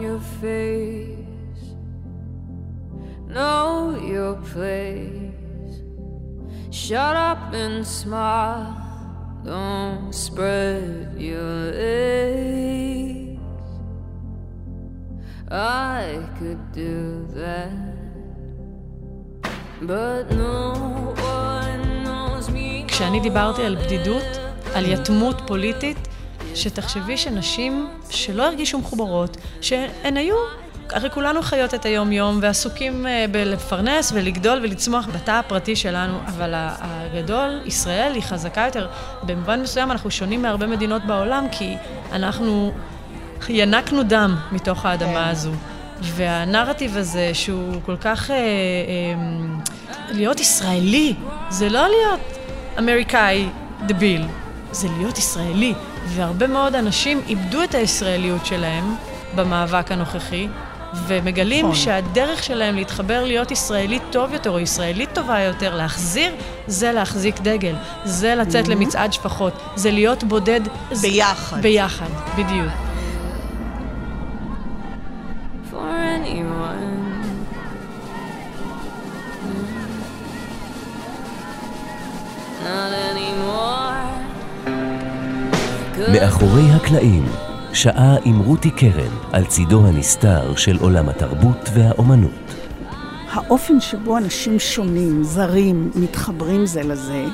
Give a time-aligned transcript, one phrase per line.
[0.00, 1.62] your face.
[3.28, 5.74] Know your place.
[6.70, 8.76] Shut up and smile.
[9.44, 13.40] Don't spread your legs.
[15.50, 16.02] I
[16.38, 17.96] could do that.
[19.82, 22.84] But no one knows me.
[22.88, 24.24] כשאני דיברתי על בדידות,
[24.74, 26.08] על יתמות פוליטית,
[26.56, 30.34] שתחשבי שנשים שלא הרגישו מחוברות, שהן היו,
[30.90, 37.60] הרי כולנו חיות את היום-יום ועסוקים אה, בלפרנס ולגדול ולצמוח בתא הפרטי שלנו, אבל הגדול,
[37.64, 38.88] ישראל היא חזקה יותר.
[39.22, 41.76] במובן מסוים אנחנו שונים מהרבה מדינות בעולם, כי
[42.12, 42.72] אנחנו
[43.48, 45.30] ינקנו דם מתוך האדמה כן.
[45.30, 45.52] הזו.
[46.00, 48.30] והנרטיב הזה, שהוא כל כך...
[48.30, 48.42] אה, אה,
[50.10, 51.14] להיות ישראלי,
[51.48, 52.38] זה לא להיות
[52.78, 53.48] אמריקאי
[53.86, 54.26] דביל,
[54.72, 55.74] זה להיות ישראלי.
[56.08, 58.94] והרבה מאוד אנשים איבדו את הישראליות שלהם
[59.34, 60.48] במאבק הנוכחי,
[61.06, 61.76] ומגלים נכון.
[61.76, 66.34] שהדרך שלהם להתחבר להיות ישראלי טוב יותר, או ישראלית טובה יותר, להחזיר,
[66.66, 67.74] זה להחזיק דגל.
[68.04, 68.70] זה לצאת mm-hmm.
[68.70, 69.52] למצעד שפחות.
[69.76, 70.60] זה להיות בודד...
[71.02, 71.62] ביחד.
[71.62, 72.85] ביחד, בדיוק.
[86.20, 87.24] מאחורי הקלעים,
[87.72, 92.54] שעה עם רותי קרן על צידו הנסתר של עולם התרבות והאומנות.
[93.32, 97.24] האופן שבו אנשים שונים, זרים, מתחברים זה לזה,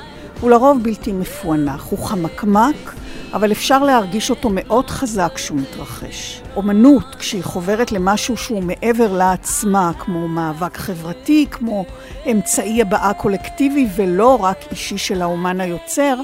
[0.40, 2.94] הוא לרוב בלתי מפוענח, הוא חמקמק,
[3.32, 6.42] אבל אפשר להרגיש אותו מאוד חזק כשהוא מתרחש.
[6.56, 11.84] אומנות, כשהיא חוברת למשהו שהוא מעבר לעצמה, כמו מאבק חברתי, כמו
[12.30, 16.14] אמצעי הבעה קולקטיבי ולא רק אישי של האומן היוצר,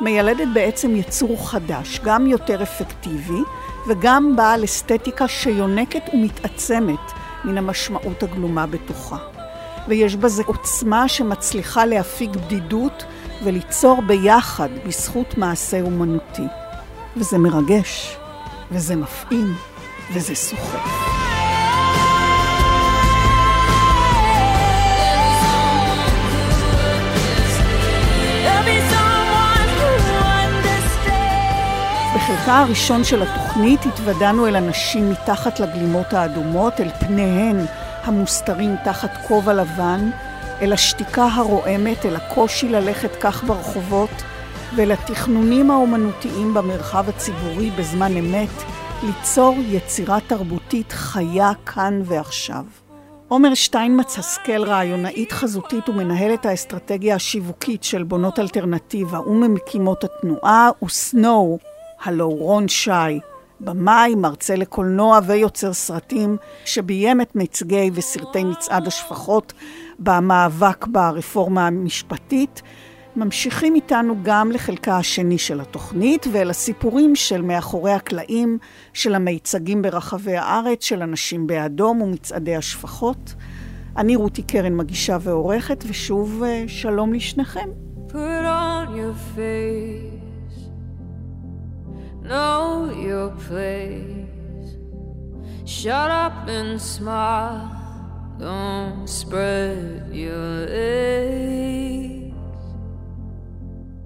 [0.00, 3.40] מיילדת בעצם יצור חדש, גם יותר אפקטיבי
[3.88, 7.12] וגם בעל אסתטיקה שיונקת ומתעצמת
[7.44, 9.16] מן המשמעות הגלומה בתוכה.
[9.88, 13.04] ויש בזה עוצמה שמצליחה להפיג בדידות
[13.44, 16.46] וליצור ביחד בזכות מעשה אומנותי.
[17.16, 18.16] וזה מרגש,
[18.70, 19.54] וזה מפעים,
[20.12, 21.13] וזה סוחף.
[32.44, 37.56] בחלקה הראשון של התוכנית התוודענו אל הנשים מתחת לגלימות האדומות, אל פניהן
[38.02, 40.10] המוסתרים תחת כובע לבן,
[40.62, 44.10] אל השתיקה הרועמת, אל הקושי ללכת כך ברחובות,
[44.76, 48.62] ואל התכנונים האומנותיים במרחב הציבורי בזמן אמת,
[49.02, 52.64] ליצור יצירה תרבותית חיה כאן ועכשיו.
[53.28, 61.58] עומר שטיינמץ השכל רעיונאית חזותית ומנהלת האסטרטגיה השיווקית של בונות אלטרנטיבה וממקימות התנועה, וסנואו,
[62.04, 62.90] הלו רון שי,
[63.60, 69.52] במאי, מרצה לקולנוע ויוצר סרטים, שביים את מיצגי וסרטי מצעד השפחות
[69.98, 72.62] במאבק ברפורמה המשפטית,
[73.16, 78.58] ממשיכים איתנו גם לחלקה השני של התוכנית ואל הסיפורים של מאחורי הקלעים
[78.92, 83.34] של המיצגים ברחבי הארץ, של אנשים באדום ומצעדי השפחות.
[83.96, 87.68] אני רותי קרן מגישה ועורכת, ושוב אה, שלום לשניכם.
[88.08, 90.33] Put on your face.
[92.24, 94.68] Know your place.
[95.66, 97.70] Shut up and smile,
[98.38, 102.14] don't spread your eggs.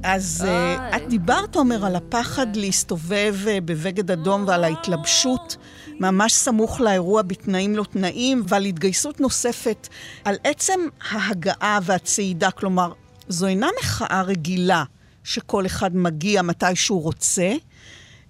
[0.03, 5.57] אז uh, את דיברת, עומר, על הפחד להסתובב uh, בבגד אדום ועל ההתלבשות
[6.01, 9.89] ממש סמוך לאירוע בתנאים לא תנאים, ועל התגייסות נוספת,
[10.25, 10.81] על עצם
[11.11, 12.51] ההגעה והצעידה.
[12.51, 12.93] כלומר,
[13.29, 14.85] זו אינה מחאה רגילה
[15.25, 17.53] שכל אחד מגיע מתי שהוא רוצה,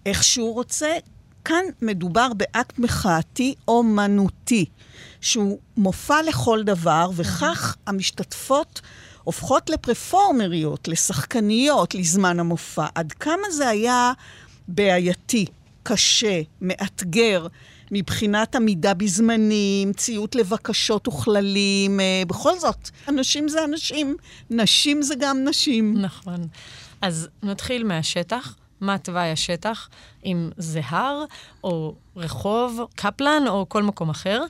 [0.08, 0.96] איך שהוא רוצה.
[1.44, 4.64] כאן מדובר באקט מחאתי אומנותי,
[5.20, 8.80] שהוא מופע לכל דבר, וכך המשתתפות
[9.24, 12.87] הופכות לפרפורמריות, לשחקניות לזמן המופע.
[12.94, 14.12] עד כמה זה היה
[14.69, 15.46] בעייתי,
[15.82, 17.46] קשה, מאתגר,
[17.90, 24.16] מבחינת עמידה בזמנים, ציות לבקשות וכללים, אה, בכל זאת, אנשים זה אנשים,
[24.50, 25.99] נשים זה גם נשים.
[25.99, 26.49] נכון.
[27.02, 28.54] אז נתחיל מהשטח.
[28.80, 29.88] מה תוואי השטח,
[30.25, 31.25] אם זה הר,
[31.64, 34.42] או רחוב, קפלן, או כל מקום אחר.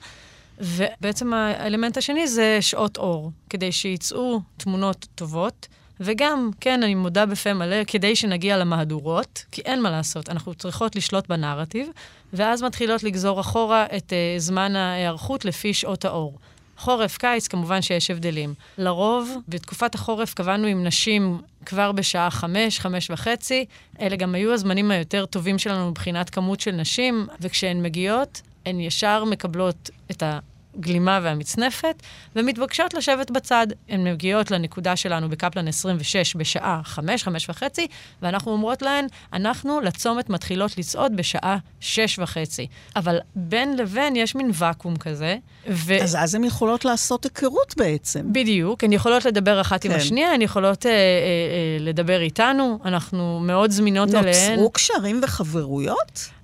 [0.60, 5.68] ובעצם האלמנט השני זה שעות אור, כדי שייצאו תמונות טובות.
[6.00, 10.96] וגם, כן, אני מודה בפה מלא, כדי שנגיע למהדורות, כי אין מה לעשות, אנחנו צריכות
[10.96, 11.88] לשלוט בנרטיב,
[12.32, 16.38] ואז מתחילות לגזור אחורה את uh, זמן ההיערכות לפי שעות האור.
[16.78, 18.54] חורף, קיץ, כמובן שיש הבדלים.
[18.78, 23.64] לרוב, בתקופת החורף קבענו עם נשים כבר בשעה חמש, חמש וחצי.
[24.00, 29.24] אלה גם היו הזמנים היותר טובים שלנו מבחינת כמות של נשים, וכשהן מגיעות, הן ישר
[29.24, 30.22] מקבלות את
[30.78, 32.02] הגלימה והמצנפת,
[32.36, 33.66] ומתבקשות לשבת בצד.
[33.88, 37.86] הן מגיעות לנקודה שלנו בקפלן 26 בשעה 5, 5 וחצי,
[38.22, 42.66] ואנחנו אומרות להן, אנחנו לצומת מתחילות לצעוד בשעה 6 וחצי.
[42.96, 45.36] אבל בין לבין יש מין ואקום כזה,
[45.68, 46.02] ו...
[46.02, 48.32] אז אז הן יכולות לעשות היכרות בעצם.
[48.32, 49.96] בדיוק, הן יכולות לדבר אחת עם כן.
[49.96, 54.50] השנייה, הן יכולות אה, אה, אה, לדבר איתנו, אנחנו מאוד זמינות אליהן.
[54.50, 56.37] נוצרו קשרים וחברויות?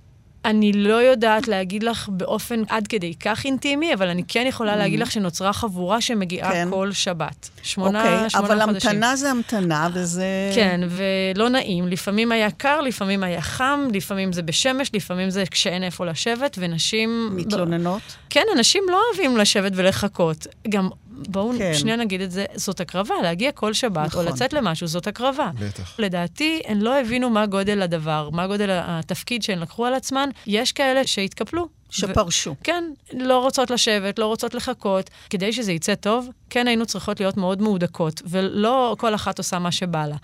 [0.45, 5.01] אני לא יודעת להגיד לך באופן עד כדי כך אינטימי, אבל אני כן יכולה להגיד
[5.01, 6.69] לך שנוצרה חבורה שמגיעה כן.
[6.71, 7.51] כל שבת.
[7.63, 8.91] שמונה, אוקיי, שמונה אבל חודשים.
[8.91, 10.25] המתנה זה המתנה, וזה...
[10.55, 11.89] כן, ולא נעים.
[11.89, 17.31] לפעמים היה קר, לפעמים היה חם, לפעמים זה בשמש, לפעמים זה כשאין איפה לשבת, ונשים...
[17.33, 18.03] מתלוננות?
[18.31, 20.47] כן, אנשים לא אוהבים לשבת ולחכות.
[20.69, 20.89] גם,
[21.29, 21.75] בואו כן.
[21.75, 24.27] שנייה נגיד את זה, זאת הקרבה, להגיע כל שבת נכון.
[24.27, 25.51] או לצאת למשהו, זאת הקרבה.
[25.59, 25.95] בטח.
[25.99, 30.29] לדעתי, הן לא הבינו מה גודל הדבר, מה גודל התפקיד שהן לקחו על עצמן.
[30.47, 31.69] יש כאלה שהתקפלו.
[31.91, 32.55] שפרשו.
[32.65, 35.11] כן, לא רוצות לשבת, לא רוצות לחכות.
[35.31, 39.73] כדי שזה יצא טוב, כן היינו צריכות להיות מאוד מהודקות, ולא כל אחת עושה מה
[39.73, 40.17] שבא לה.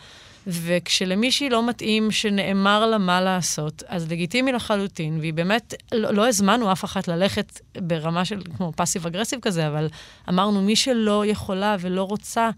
[0.46, 6.72] וכשלמישהי לא מתאים שנאמר לה מה לעשות, אז לגיטימי לחלוטין, והיא באמת, לא, לא הזמנו
[6.72, 9.88] אף אחת ללכת ברמה של כמו פאסיב אגרסיב כזה, אבל
[10.28, 12.50] אמרנו, מי שלא יכולה ולא רוצה,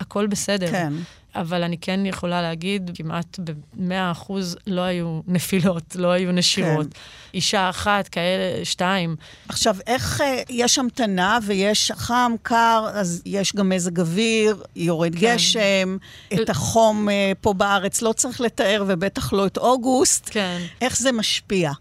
[0.00, 0.70] הכל בסדר.
[0.70, 0.92] כן.
[1.34, 6.86] אבל אני כן יכולה להגיד, כמעט ב-100 אחוז לא היו נפילות, לא היו נשירות.
[6.94, 7.00] כן.
[7.34, 9.16] אישה אחת, כאלה, שתיים.
[9.48, 15.20] עכשיו, איך אה, יש המתנה ויש חם, קר, אז יש גם מזג אוויר, יורד כן.
[15.20, 15.96] גשם,
[16.34, 20.28] את החום אה, פה בארץ לא צריך לתאר, ובטח לא את אוגוסט.
[20.32, 20.58] כן.
[20.80, 21.72] איך זה משפיע?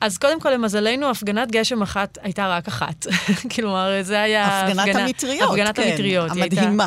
[0.00, 3.06] אז קודם כל, למזלנו, הפגנת גשם אחת הייתה רק אחת.
[3.54, 6.30] כלומר, זה היה הפגנת הפגנה- המטריות, הפגנת כן, המטריות.
[6.32, 6.86] היא הייתה- המדהימה.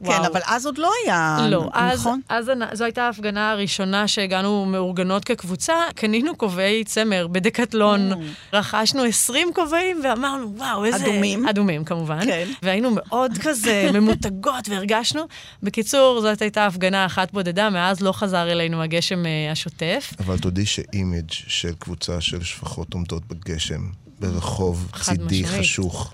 [0.00, 0.18] וואו.
[0.18, 2.20] כן, אבל אז עוד לא היה, לא, אז, נכון?
[2.28, 8.10] אז זו הייתה ההפגנה הראשונה שהגענו מאורגנות כקבוצה, קנינו כובעי צמר בדקטלון,
[8.52, 10.96] רכשנו 20 כובעים ואמרנו, וואו, איזה...
[11.04, 11.48] אדומים?
[11.48, 12.24] אדומים, כמובן.
[12.24, 12.48] כן.
[12.62, 15.22] והיינו מאוד כזה ממותגות והרגשנו.
[15.62, 20.12] בקיצור, זאת הייתה הפגנה אחת בודדה, מאז לא חזר אלינו הגשם אה, השוטף.
[20.20, 23.90] אבל תודי שאימג' של קבוצה של שפחות עומדות בגשם,
[24.20, 25.60] ברחוב צידי משמעית.
[25.60, 26.12] חשוך.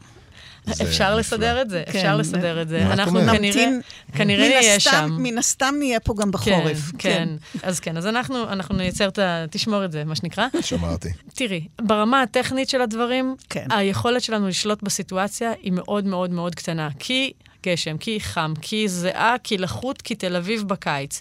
[0.82, 1.18] אפשר נפלא.
[1.18, 2.86] לסדר את זה, כן, אפשר לסדר את זה.
[2.86, 3.20] אנחנו?
[3.20, 3.80] כנראה, נמתין.
[4.16, 5.16] כנראה נהיה שם.
[5.18, 6.92] מן הסתם נהיה פה גם בחורף.
[6.98, 7.28] כן, כן.
[7.62, 9.44] אז כן, אז אנחנו, אנחנו נייצר את ה...
[9.50, 10.46] תשמור את זה, מה שנקרא.
[10.60, 11.08] שמרתי.
[11.34, 13.66] תראי, ברמה הטכנית של הדברים, כן.
[13.70, 16.88] היכולת שלנו לשלוט בסיטואציה היא מאוד מאוד מאוד קטנה.
[16.98, 17.32] כי
[17.66, 21.20] גשם, כי חם, כי זיעה, כי לחות, כי תל אביב בקיץ.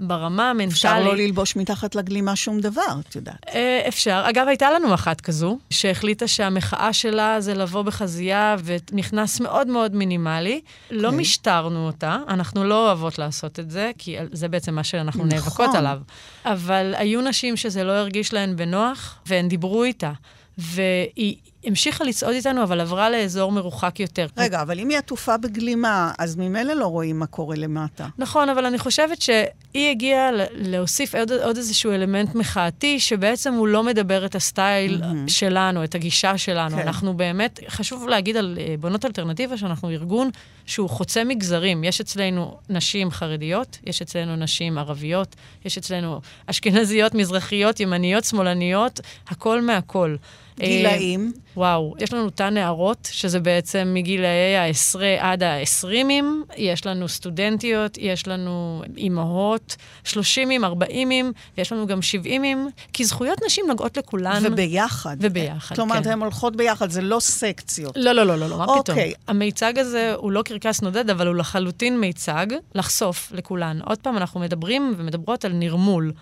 [0.00, 0.72] ברמה המנטלית...
[0.72, 3.44] אפשר לא ללבוש מתחת לגלימה שום דבר, את יודעת.
[3.48, 4.24] אה, אפשר.
[4.28, 10.60] אגב, הייתה לנו אחת כזו, שהחליטה שהמחאה שלה זה לבוא בחזייה ונכנס מאוד מאוד מינימלי.
[10.90, 11.20] לא אוקיי.
[11.20, 15.38] משטרנו אותה, אנחנו לא אוהבות לעשות את זה, כי זה בעצם מה שאנחנו נכון.
[15.38, 15.98] נאבקות עליו.
[16.44, 20.12] אבל היו נשים שזה לא הרגיש להן בנוח, והן דיברו איתה.
[20.58, 24.26] והיא המשיכה לצעוד איתנו, אבל עברה לאזור מרוחק יותר.
[24.36, 28.08] רגע, אבל אם היא עטופה בגלימה, אז ממילא לא רואים מה קורה למטה.
[28.18, 33.82] נכון, אבל אני חושבת שהיא הגיעה להוסיף עוד, עוד איזשהו אלמנט מחאתי, שבעצם הוא לא
[33.82, 35.30] מדבר את הסטייל mm-hmm.
[35.30, 36.76] שלנו, את הגישה שלנו.
[36.76, 36.82] כן.
[36.82, 36.88] כן.
[36.88, 40.30] אנחנו באמת, חשוב להגיד על אה, בונות אלטרנטיבה, שאנחנו ארגון
[40.66, 41.84] שהוא חוצה מגזרים.
[41.84, 49.62] יש אצלנו נשים חרדיות, יש אצלנו נשים ערביות, יש אצלנו אשכנזיות, מזרחיות, ימניות, שמאלניות, הכל
[49.62, 50.16] מהכל.
[50.62, 51.32] אה, גילאים?
[51.56, 58.28] וואו, יש לנו תא נערות, שזה בעצם מגילאי העשרה עד העשרימים, יש לנו סטודנטיות, יש
[58.28, 64.42] לנו אימהות, שלושימים, ארבעימים, ויש לנו גם שבעימים, כי זכויות נשים נוגעות לכולן.
[64.46, 65.16] וביחד.
[65.20, 66.10] וביחד, כלומר, כן.
[66.10, 67.96] הן הולכות ביחד, זה לא סקציות.
[67.96, 68.78] לא, לא, לא, לא, לא, מה פתאום?
[68.78, 69.12] אוקיי.
[69.28, 73.80] המיצג הזה הוא לא קרקס נודד, אבל הוא לחלוטין מיצג לחשוף לכולן.
[73.84, 76.12] עוד פעם, אנחנו מדברים ומדברות על נרמול.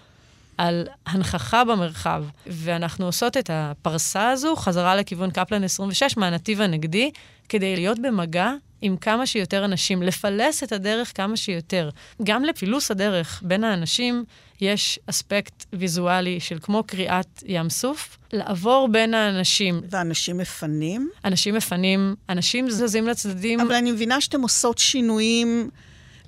[0.59, 7.11] על הנכחה במרחב, ואנחנו עושות את הפרסה הזו חזרה לכיוון קפלן 26 מהנתיב הנגדי,
[7.49, 11.90] כדי להיות במגע עם כמה שיותר אנשים, לפלס את הדרך כמה שיותר.
[12.23, 14.25] גם לפילוס הדרך בין האנשים
[14.61, 19.80] יש אספקט ויזואלי של כמו קריאת ים סוף, לעבור בין האנשים.
[19.90, 21.11] ואנשים מפנים.
[21.25, 23.61] אנשים מפנים, אנשים זזים לצדדים.
[23.61, 25.71] אבל אני מבינה שאתם עושות שינויים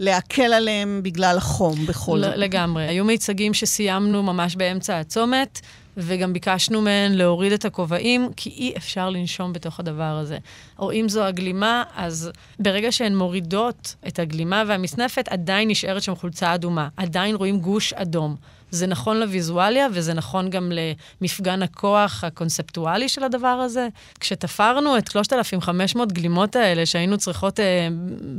[0.00, 2.36] להקל עליהם בגלל החום בכל זאת.
[2.36, 2.88] ל- לגמרי.
[2.88, 5.60] היו מיצגים שסיימנו ממש באמצע הצומת,
[5.96, 10.38] וגם ביקשנו מהן להוריד את הכובעים, כי אי אפשר לנשום בתוך הדבר הזה.
[10.78, 16.54] או אם זו הגלימה, אז ברגע שהן מורידות את הגלימה והמסנפת, עדיין נשארת שם חולצה
[16.54, 16.88] אדומה.
[16.96, 18.36] עדיין רואים גוש אדום.
[18.74, 20.72] זה נכון לוויזואליה, וזה נכון גם
[21.20, 23.88] למפגן הכוח הקונספטואלי של הדבר הזה.
[24.20, 27.88] כשתפרנו את 3,500 גלימות האלה, שהיינו צריכות אה,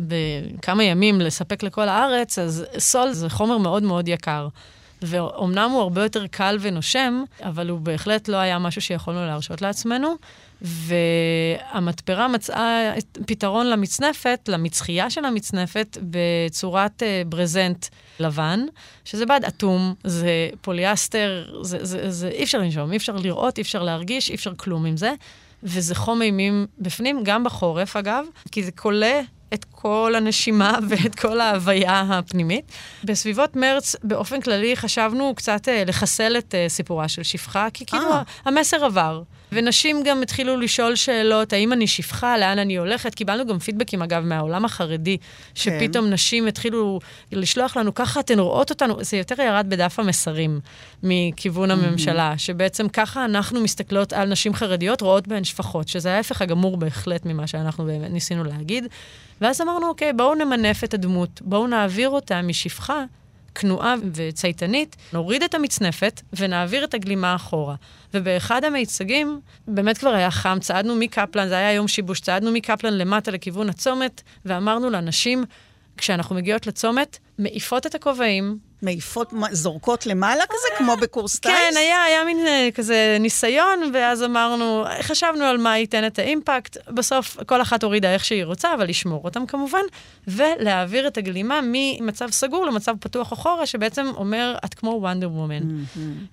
[0.08, 4.48] בכמה ימים לספק לכל הארץ, אז סול זה חומר מאוד מאוד יקר.
[5.02, 10.16] ואומנם הוא הרבה יותר קל ונושם, אבל הוא בהחלט לא היה משהו שיכולנו להרשות לעצמנו.
[10.62, 12.94] והמתפרה מצאה
[13.26, 17.86] פתרון למצנפת, למצחייה של המצנפת, בצורת uh, ברזנט
[18.20, 18.66] לבן,
[19.06, 23.64] שזה בד אטום, זה פוליאסטר, זה, זה, זה, אי אפשר לנשום, אי אפשר לראות, אי
[23.64, 25.14] אפשר להרגיש, אי אפשר כלום עם זה.
[25.64, 29.22] וזה חום אימים בפנים, גם בחורף אגב, כי זה כולה
[29.54, 32.72] את כל הנשימה ואת כל ההוויה הפנימית.
[33.04, 38.10] בסביבות מרץ, באופן כללי, חשבנו קצת אה, לחסל את אה, סיפורה של שפחה, כי כאילו.
[38.46, 39.22] המסר עבר.
[39.56, 43.16] ונשים גם התחילו לשאול שאלות, האם אני שפחה, לאן אני הולכת?
[43.16, 45.18] קיבלנו גם פידבקים, אגב, מהעולם החרדי,
[45.56, 47.00] שפתאום נשים התחילו
[47.32, 50.60] לשלוח לנו, ככה אתן רואות אותנו, זה יותר ירד בדף המסרים
[51.04, 56.78] מכיוון הממשלה, שבעצם ככה אנחנו מסתכלות על נשים חרדיות, רואות בהן שפחות, שזה ההפך הגמור
[56.78, 58.88] בהחלט ממה שאנחנו באמת ניסינו להגיד.
[59.42, 63.04] ואז אמרנו, אוקיי, בואו נמנף את הדמות, בואו נעביר אותה משפחה
[63.56, 67.76] כנועה וצייתנית, נוריד את המצנפת ונעביר את הגלימה אחורה.
[68.14, 73.32] ובאחד המיצגים, באמת כבר היה חם, צעדנו מקפלן, זה היה יום שיבוש, צעדנו מקפלן למטה
[73.32, 75.44] לכיוון הצומת, ואמרנו לנשים,
[75.98, 81.52] כשאנחנו מגיעות לצומת, מעיפות את הכובעים, מעיפות, זורקות למעלה כזה, כמו בקורס טיס?
[81.52, 86.78] כן, היה, היה מין אה, כזה ניסיון, ואז אמרנו, חשבנו על מה ייתן את האימפקט.
[86.90, 89.80] בסוף כל אחת הורידה איך שהיא רוצה, אבל לשמור אותם כמובן,
[90.28, 95.84] ולהעביר את הגלימה ממצב סגור למצב פתוח אחורה, שבעצם אומר, את כמו וונדר וומן.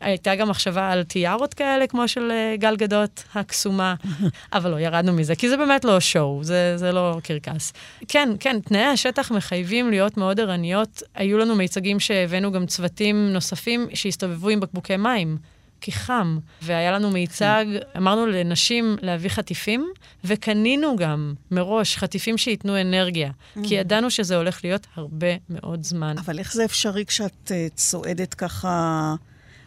[0.01, 3.95] הייתה גם מחשבה על טיארות כאלה, כמו של אה, גל גדות הקסומה,
[4.53, 7.73] אבל לא, ירדנו מזה, כי זה באמת לא שואו, זה, זה לא קרקס.
[8.09, 10.92] כן, כן, תנאי השטח מחייבים להיות מאוד ערניות.
[11.15, 15.37] היו לנו מיצגים שהבאנו גם צוותים נוספים שהסתובבו עם בקבוקי מים.
[15.83, 17.65] כי חם, והיה לנו מיצג,
[17.97, 19.93] אמרנו לנשים להביא חטיפים,
[20.25, 23.31] וקנינו גם מראש חטיפים שייתנו אנרגיה,
[23.63, 26.19] כי ידענו שזה הולך להיות הרבה מאוד זמן.
[26.19, 29.15] אבל איך זה אפשרי כשאת אה, צועדת ככה,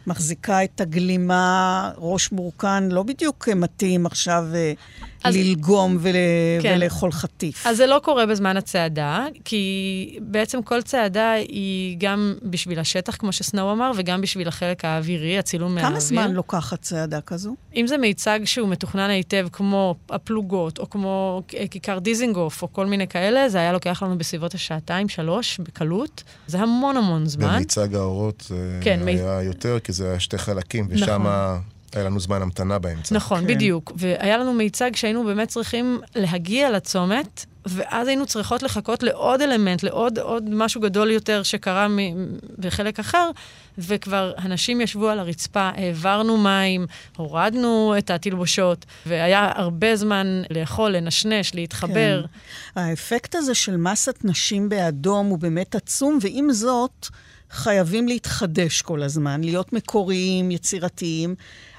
[0.06, 4.72] מחזיקה את הגלימה, ראש מורכן, לא בדיוק אה, מתאים עכשיו אה,
[5.24, 6.12] אז- ללגום ול...
[6.62, 6.72] כן.
[6.76, 7.66] ולאכול חטיף.
[7.66, 9.66] אז זה לא קורה בזמן הצעדה, כי
[10.22, 15.74] בעצם כל צעדה היא גם בשביל השטח, כמו שסנואו אמר, וגם בשביל החלק האווירי, הצילום
[15.74, 15.90] מהאוויר.
[15.90, 17.54] כמה זמן לוקחת צעדה כזו?
[17.76, 23.08] אם זה מיצג שהוא מתוכנן היטב, כמו הפלוגות, או כמו כיכר דיזינגוף, או כל מיני
[23.08, 26.22] כאלה, זה היה לוקח לנו בסביבות השעתיים, שלוש, בקלות.
[26.46, 27.54] זה המון המון זמן.
[27.56, 31.26] במיצג האורות זה כן, מי- היה יותר, כי זה היה שתי חלקים, ושם נכון.
[31.94, 33.14] היה לנו זמן המתנה באמצע.
[33.14, 33.46] נכון, כן.
[33.46, 33.92] בדיוק.
[33.96, 40.18] והיה לנו מיצג שהיינו באמת צריכים להגיע לצומת, ואז היינו צריכות לחכות לעוד אלמנט, לעוד
[40.18, 43.30] עוד משהו גדול יותר שקרה מ- בחלק אחר,
[43.78, 51.54] וכבר אנשים ישבו על הרצפה, העברנו מים, הורדנו את התלבושות, והיה הרבה זמן לאכול, לנשנש,
[51.54, 52.24] להתחבר.
[52.74, 52.80] כן.
[52.80, 57.06] האפקט הזה של מסת נשים באדום הוא באמת עצום, ועם זאת,
[57.50, 61.34] חייבים להתחדש כל הזמן, להיות מקוריים, יצירתיים.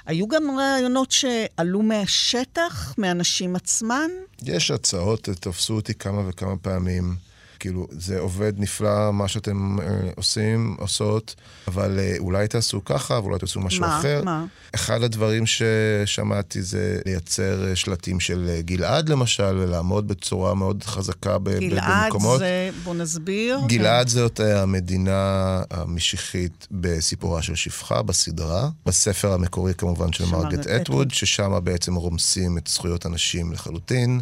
[0.08, 4.10] היו גם רעיונות שעלו מהשטח, מהנשים עצמן?
[4.42, 7.27] יש הצעות, תפסו אותי כמה וכמה פעמים.
[7.60, 9.86] כאילו, זה עובד נפלא, מה שאתם אה,
[10.16, 11.34] עושים, עושות,
[11.68, 13.98] אבל אה, אולי תעשו ככה, ואולי תעשו משהו מה?
[13.98, 14.22] אחר.
[14.24, 14.44] מה?
[14.74, 21.38] אחד הדברים ששמעתי זה לייצר אה, שלטים של אה, גלעד, למשל, ולעמוד בצורה מאוד חזקה
[21.38, 22.38] ב- ב- גלעד במקומות.
[22.38, 23.58] זה, בוא נסביר.
[23.66, 28.68] גלעד זאת אה, המדינה המשיחית בסיפורה של שפחה, בסדרה.
[28.86, 34.20] בספר המקורי כמובן של מרגט אטווד, ששם בעצם רומסים את זכויות הנשים לחלוטין,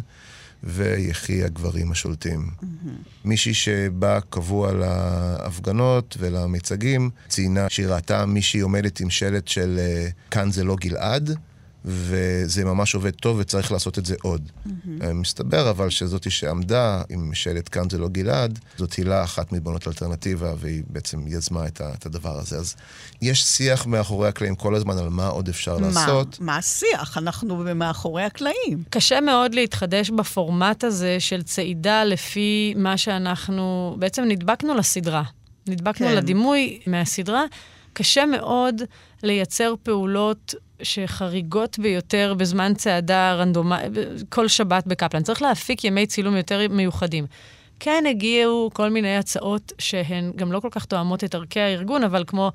[0.63, 2.49] ויחי הגברים השולטים.
[3.25, 10.51] מישהי שבאה קבוע להפגנות ולמיצגים, ציינה שהיא ראתה מישהי עומדת עם שלט של אה, כאן
[10.51, 11.37] זה לא גלעד.
[11.85, 14.49] וזה ממש עובד טוב וצריך לעשות את זה עוד.
[15.01, 19.87] אה, מסתבר אבל שזאתי שעמדה עם שלט כאן זה לא גלעד, זאת הילה אחת מבונות
[19.87, 22.57] אלטרנטיבה, והיא בעצם יזמה את, ה- את הדבר הזה.
[22.57, 22.75] אז
[23.21, 26.39] יש שיח מאחורי הקלעים כל הזמן על מה עוד אפשר לעשות.
[26.39, 27.17] מה, מה השיח?
[27.17, 28.83] אנחנו מאחורי הקלעים.
[28.89, 33.95] קשה מאוד להתחדש בפורמט הזה של צעידה לפי מה שאנחנו...
[33.99, 35.23] בעצם נדבקנו לסדרה.
[35.67, 36.07] נדבקנו.
[36.07, 36.15] כן.
[36.15, 37.43] לדימוי מהסדרה.
[37.93, 38.81] קשה מאוד
[39.23, 43.79] לייצר פעולות שחריגות ביותר בזמן צעדה רנדומה,
[44.29, 45.23] כל שבת בקפלן.
[45.23, 47.25] צריך להפיק ימי צילום יותר מיוחדים.
[47.79, 52.23] כן הגיעו כל מיני הצעות שהן גם לא כל כך תואמות את ערכי הארגון, אבל
[52.27, 52.51] כמו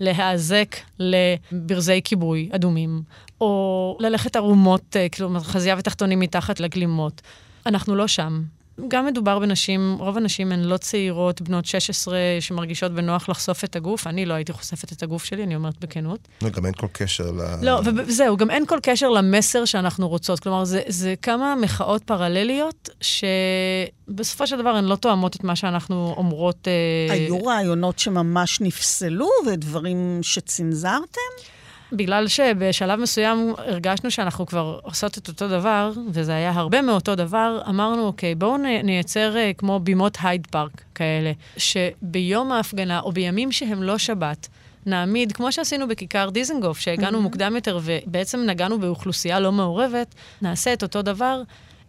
[0.00, 3.02] להיאזק לברזי כיבוי אדומים,
[3.40, 7.22] או ללכת ערומות, אה, כלומר חזייה ותחתונים מתחת לגלימות.
[7.66, 8.42] אנחנו לא שם.
[8.88, 14.06] גם מדובר בנשים, רוב הנשים הן לא צעירות, בנות 16, שמרגישות בנוח לחשוף את הגוף.
[14.06, 16.28] אני לא הייתי חושפת את הגוף שלי, אני אומרת בכנות.
[16.42, 17.64] לא, גם אין כל קשר ל...
[17.64, 20.40] לא, וזהו, גם אין כל קשר למסר שאנחנו רוצות.
[20.40, 26.14] כלומר, זה, זה כמה מחאות פרלליות, שבסופו של דבר הן לא תואמות את מה שאנחנו
[26.16, 26.68] אומרות.
[26.68, 31.55] אה, היו רעיונות שממש נפסלו ודברים שצנזרתם?
[31.92, 37.60] בגלל שבשלב מסוים הרגשנו שאנחנו כבר עושות את אותו דבר, וזה היה הרבה מאותו דבר,
[37.68, 43.82] אמרנו, אוקיי, בואו נייצר אה, כמו בימות הייד פארק כאלה, שביום ההפגנה, או בימים שהם
[43.82, 44.48] לא שבת,
[44.86, 47.20] נעמיד, כמו שעשינו בכיכר דיזנגוף, שהגענו mm-hmm.
[47.20, 51.42] מוקדם יותר ובעצם נגענו באוכלוסייה לא מעורבת, נעשה את אותו דבר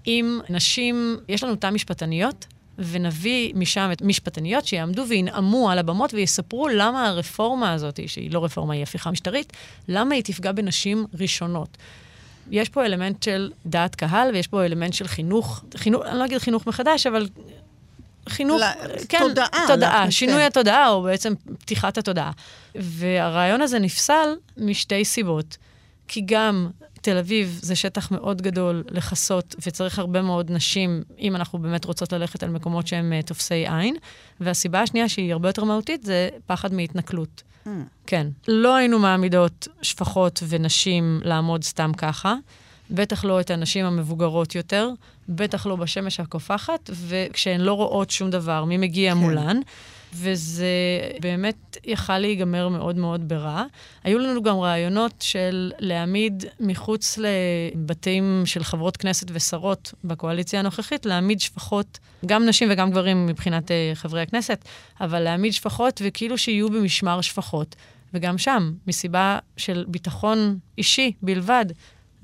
[0.06, 2.46] עם נשים, יש לנו תא משפטניות,
[2.78, 8.74] ונביא משם את משפטניות שיעמדו וינאמו על הבמות ויספרו למה הרפורמה הזאת, שהיא לא רפורמה,
[8.74, 9.54] היא הפיכה משטרית,
[9.88, 11.78] למה היא תפגע בנשים ראשונות.
[12.52, 16.38] יש פה אלמנט של דעת קהל ויש פה אלמנט של חינוך, חינוך, אני לא אגיד
[16.38, 17.28] חינוך מחדש, אבל
[18.30, 18.66] חינוך, ל...
[19.10, 19.66] כן, תודעה.
[19.68, 20.46] תודעה, לך, שינוי כן.
[20.46, 22.32] התודעה, או בעצם פתיחת התודעה.
[22.76, 25.58] והרעיון הזה נפסל משתי סיבות.
[26.08, 26.70] כי גם
[27.02, 32.14] תל אביב זה שטח מאוד גדול לכסות, וצריך הרבה מאוד נשים, אם אנחנו באמת רוצות
[32.14, 33.96] ללכת על מקומות שהם uh, תופסי עין.
[34.40, 37.44] והסיבה השנייה, שהיא הרבה יותר מהותית, זה פחד מהתנכלות.
[37.66, 37.70] Mm.
[38.08, 38.28] כן.
[38.48, 42.36] לא היינו מעמידות שפחות ונשים לעמוד סתם ככה.
[42.92, 44.90] בטח לא את הנשים המבוגרות יותר,
[45.30, 49.18] בטח לא בשמש הקופחת, וכשהן לא רואות שום דבר, מי מגיע כן.
[49.18, 49.60] מולן.
[50.14, 50.68] וזה
[51.22, 53.64] באמת יכל להיגמר מאוד מאוד ברע.
[54.04, 61.40] היו לנו גם רעיונות של להעמיד מחוץ לבתים של חברות כנסת ושרות בקואליציה הנוכחית, להעמיד
[61.40, 64.66] שפחות, גם נשים וגם גברים מבחינת uh, חברי הכנסת,
[65.02, 67.76] אבל להעמיד שפחות וכאילו שיהיו במשמר שפחות.
[68.14, 71.66] וגם שם, מסיבה של ביטחון אישי בלבד,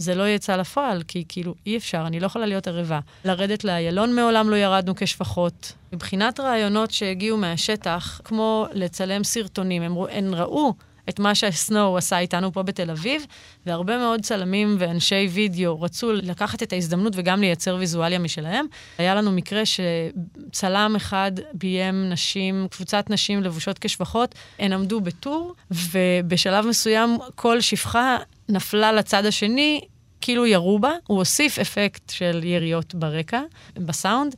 [0.03, 2.99] זה לא יצא לפועל, כי כאילו אי אפשר, אני לא יכולה להיות ערבה.
[3.25, 5.73] לרדת לאיילון מעולם לא ירדנו כשפחות.
[5.93, 10.73] מבחינת רעיונות שהגיעו מהשטח, כמו לצלם סרטונים, הם, הן ראו
[11.09, 13.25] את מה שהסנואו עשה איתנו פה בתל אביב,
[13.65, 18.65] והרבה מאוד צלמים ואנשי וידאו רצו לקחת את ההזדמנות וגם לייצר ויזואליה משלהם.
[18.97, 26.65] היה לנו מקרה שצלם אחד ביים נשים, קבוצת נשים לבושות כשפחות, הן עמדו בטור, ובשלב
[26.65, 28.17] מסוים כל שפחה
[28.49, 29.81] נפלה לצד השני,
[30.23, 33.41] כאילו ירו בה, הוא הוסיף אפקט של יריות ברקע,
[33.75, 34.35] בסאונד,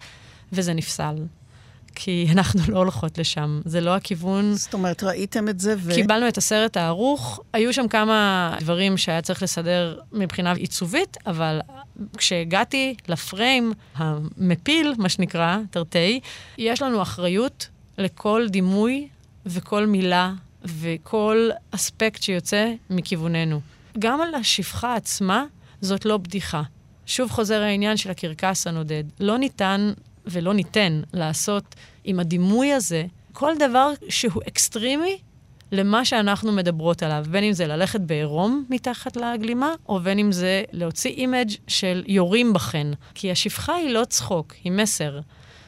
[0.54, 1.16] וזה נפסל.
[1.96, 4.54] כי אנחנו לא הולכות לשם, זה לא הכיוון.
[4.54, 5.94] זאת אומרת, ראיתם את זה ו...
[5.94, 11.62] קיבלנו את הסרט הערוך, היו שם כמה דברים שהיה צריך לסדר מבחינה עיצובית, אבל
[12.18, 16.20] כשהגעתי לפריים המפליל, מה שנקרא, תרתי,
[16.58, 17.68] יש לנו אחריות
[17.98, 19.08] לכל דימוי
[19.46, 20.34] וכל מילה
[20.66, 23.62] וכל אספקט שיוצא מכיווננו.
[24.00, 25.46] גם על השפחה עצמה,
[25.82, 26.62] זאת לא בדיחה.
[27.06, 29.04] שוב חוזר העניין של הקרקס הנודד.
[29.20, 29.94] לא ניתן
[30.26, 35.18] ולא ניתן לעשות עם הדימוי הזה כל דבר שהוא אקסטרימי
[35.72, 40.64] למה שאנחנו מדברות עליו, בין אם זה ללכת בעירום מתחת לגלימה, או בין אם זה
[40.72, 42.88] להוציא image של יורים בהן.
[43.14, 45.20] כי השפחה היא לא צחוק, היא מסר.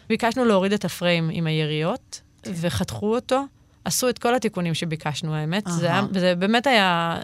[0.10, 3.44] ביקשנו להוריד את הפריים עם היריות, וחתכו אותו.
[3.86, 5.64] עשו את כל התיקונים שביקשנו, האמת.
[5.68, 6.08] זה, היה, אהה.
[6.14, 7.20] זה באמת היה...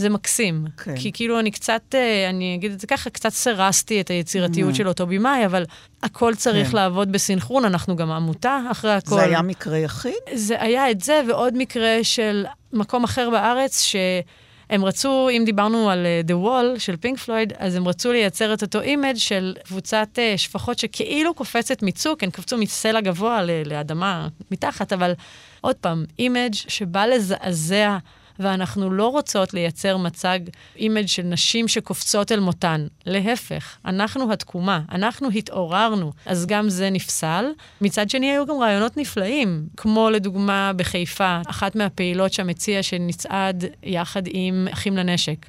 [0.00, 0.64] זה מקסים.
[0.84, 0.96] כן.
[0.96, 4.76] כי כאילו אני קצת, אה, אני אגיד את זה ככה, קצת סירסתי את היצירתיות Mm.
[4.76, 5.64] של אותו במאי, אבל
[6.02, 6.76] הכל צריך כן.
[6.76, 9.14] לעבוד בסינכרון, אנחנו גם עמותה אחרי הכל.
[9.14, 10.12] זה היה מקרה יחיד?
[10.34, 16.06] זה היה את זה, ועוד מקרה של מקום אחר בארץ, שהם רצו, אם דיברנו על
[16.06, 20.08] אה, The Wall של פינק פלויד, אז הם רצו לייצר את אותו image של קבוצת
[20.18, 25.12] אה, שפחות שכאילו קופצת מצוק, הן קפצו מסלע גבוה ל- לאדמה מתחת, אבל
[25.60, 27.98] עוד פעם, אימג' שבא לזעזע.
[28.40, 30.40] ואנחנו לא רוצות לייצר מצג
[30.76, 32.86] אימג' של נשים שקופצות אל מותן.
[33.06, 37.44] להפך, אנחנו התקומה, אנחנו התעוררנו, אז גם זה נפסל.
[37.80, 44.22] מצד שני, היו גם רעיונות נפלאים, כמו לדוגמה בחיפה, אחת מהפעילות שם הציעה שנצעד יחד
[44.26, 45.46] עם אחים לנשק.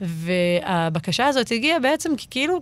[0.00, 2.60] והבקשה הזאת הגיעה בעצם כי כאילו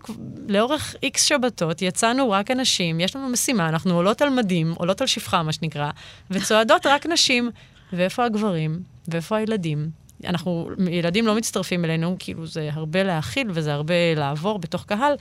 [0.48, 5.06] לאורך איקס שבתות יצאנו רק אנשים, יש לנו משימה, אנחנו עולות על מדים, עולות על
[5.06, 5.90] שפחה, מה שנקרא,
[6.30, 7.50] וצועדות רק נשים.
[7.92, 8.82] ואיפה הגברים?
[9.08, 9.90] ואיפה הילדים?
[10.24, 15.14] אנחנו, ילדים לא מצטרפים אלינו, כאילו זה הרבה להכיל וזה הרבה לעבור בתוך קהל.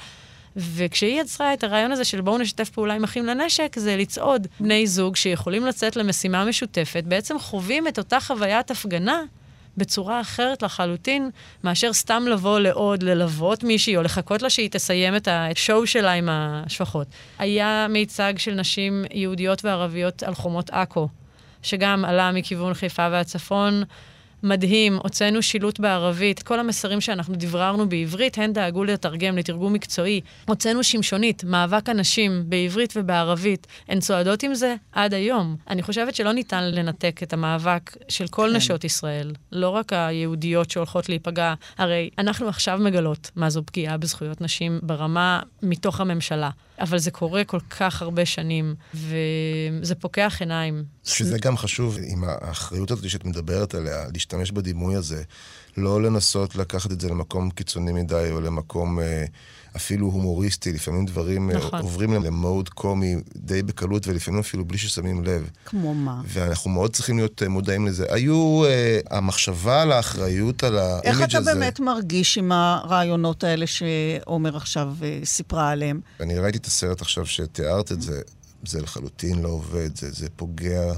[0.55, 4.87] וכשהיא יצרה את הרעיון הזה של בואו נשתף פעולה עם אחים לנשק, זה לצעוד בני
[4.87, 9.21] זוג שיכולים לצאת למשימה משותפת, בעצם חווים את אותה חוויית הפגנה
[9.77, 11.29] בצורה אחרת לחלוטין,
[11.63, 16.29] מאשר סתם לבוא לעוד, ללוות מישהי, או לחכות לה שהיא תסיים את השואו שלה עם
[16.31, 17.07] השפחות.
[17.39, 21.07] היה מיצג של נשים יהודיות וערביות על חומות עכו,
[21.63, 23.83] שגם עלה מכיוון חיפה והצפון,
[24.43, 30.21] מדהים, הוצאנו שילוט בערבית, כל המסרים שאנחנו דבררנו בעברית, הן דאגו לתרגם, לתרגום מקצועי.
[30.47, 33.67] הוצאנו שמשונית, מאבק הנשים, בעברית ובערבית.
[33.87, 35.55] הן צועדות עם זה עד היום.
[35.69, 38.55] אני חושבת שלא ניתן לנתק את המאבק של כל כן.
[38.55, 41.53] נשות ישראל, לא רק היהודיות שהולכות להיפגע.
[41.77, 46.49] הרי אנחנו עכשיו מגלות מה זו פגיעה בזכויות נשים ברמה מתוך הממשלה.
[46.81, 50.83] אבל זה קורה כל כך הרבה שנים, וזה פוקח עיניים.
[51.03, 55.23] שזה גם חשוב, עם האחריות הזאת שאת מדברת עליה, להשתמש בדימוי הזה,
[55.77, 59.25] לא לנסות לקחת את זה למקום קיצוני מדי, או למקום אה,
[59.75, 61.81] אפילו הומוריסטי, לפעמים דברים אה, נכון.
[61.81, 65.49] עוברים למוד קומי די בקלות, ולפעמים אפילו בלי ששמים לב.
[65.65, 66.21] כמו מה?
[66.25, 68.05] ואנחנו מאוד צריכים להיות אה, מודעים לזה.
[68.09, 71.53] היו, אה, המחשבה על האחריות, על איך האימג' אתה הזה...
[71.53, 75.99] באמת מרגיש עם הרעיונות האלה שעומר עכשיו אה, סיפרה עליהם?
[76.19, 78.21] אני ראיתי את הסרט עכשיו שתיארת את זה,
[78.65, 80.93] זה לחלוטין לא עובד, זה, זה פוגע,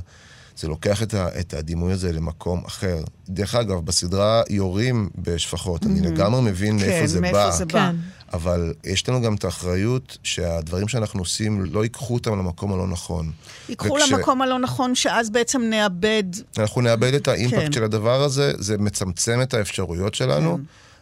[0.57, 2.97] זה לוקח את, ה, את הדימוי הזה למקום אחר.
[3.29, 7.51] דרך אגב, בסדרה יורים בשפחות, אני לגמרי מבין מאיפה כן, זה מאיפה בא.
[7.51, 7.71] זה בא.
[7.91, 7.95] כן.
[8.33, 13.31] אבל יש לנו גם את האחריות שהדברים שאנחנו עושים לא ייקחו אותם למקום הלא נכון.
[13.69, 16.23] ייקחו וכש- למקום הלא נכון, שאז בעצם נאבד...
[16.57, 17.71] אנחנו נאבד את האימפקט כן.
[17.71, 20.57] של הדבר הזה, זה מצמצם את האפשרויות שלנו,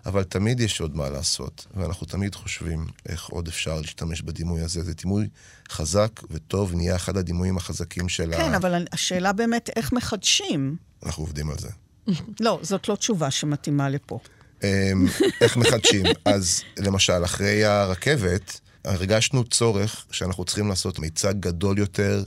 [0.05, 4.83] אבל תמיד יש עוד מה לעשות, ואנחנו תמיד חושבים איך עוד אפשר להשתמש בדימוי הזה.
[4.83, 5.27] זה דימוי
[5.69, 8.57] חזק וטוב, נהיה אחד הדימויים החזקים של כן, ה...
[8.57, 10.75] אבל השאלה באמת איך מחדשים.
[11.05, 11.69] אנחנו עובדים על זה.
[12.39, 14.19] לא, זאת לא תשובה שמתאימה לפה.
[14.63, 14.67] אמ,
[15.41, 16.05] איך מחדשים?
[16.25, 22.23] אז למשל, אחרי הרכבת, הרגשנו צורך שאנחנו צריכים לעשות מיצג גדול יותר,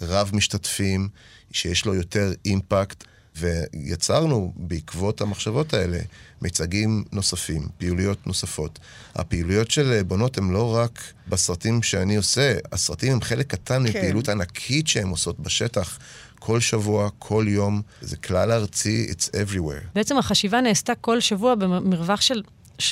[0.00, 1.08] רב משתתפים,
[1.52, 3.04] שיש לו יותר אימפקט,
[3.38, 5.98] ויצרנו בעקבות המחשבות האלה
[6.42, 8.78] מיצגים נוספים, פעילויות נוספות.
[9.14, 13.98] הפעילויות של בנות הן לא רק בסרטים שאני עושה, הסרטים הם חלק קטן כן.
[13.98, 15.98] מפעילות ענקית שהן עושות בשטח.
[16.38, 19.86] כל שבוע, כל יום, זה כלל ארצי, it's everywhere.
[19.94, 22.42] בעצם החשיבה נעשתה כל שבוע במרווח של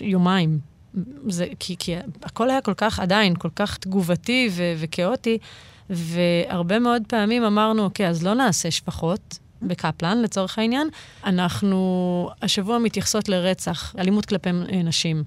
[0.01, 0.59] יומיים.
[1.29, 5.39] זה, כי, כי הכל היה כל כך, עדיין, כל כך תגובתי ו- וכאוטי,
[5.91, 9.39] והרבה מאוד פעמים אמרנו, אוקיי, אז לא נעשה שפחות.
[9.67, 10.89] בקפלן, לצורך העניין.
[11.25, 15.25] אנחנו השבוע מתייחסות לרצח, אלימות כלפי אה, נשים.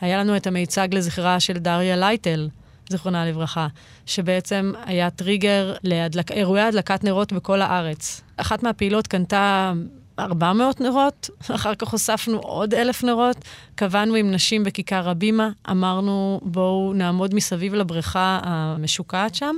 [0.00, 2.48] היה לנו את המיצג לזכרה של דריה לייטל,
[2.90, 3.66] זיכרונה לברכה,
[4.06, 8.20] שבעצם היה טריגר לאירועי הדלקת נרות בכל הארץ.
[8.36, 9.72] אחת מהפעילות קנתה
[10.18, 13.36] 400 נרות, אחר כך הוספנו עוד אלף נרות,
[13.74, 19.56] קבענו עם נשים בכיכר הבימה, אמרנו בואו נעמוד מסביב לבריכה המשוקעת שם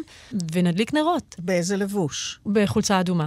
[0.52, 2.38] ונדליק נרות באיזה לבוש?
[2.46, 3.26] בחולצה אדומה.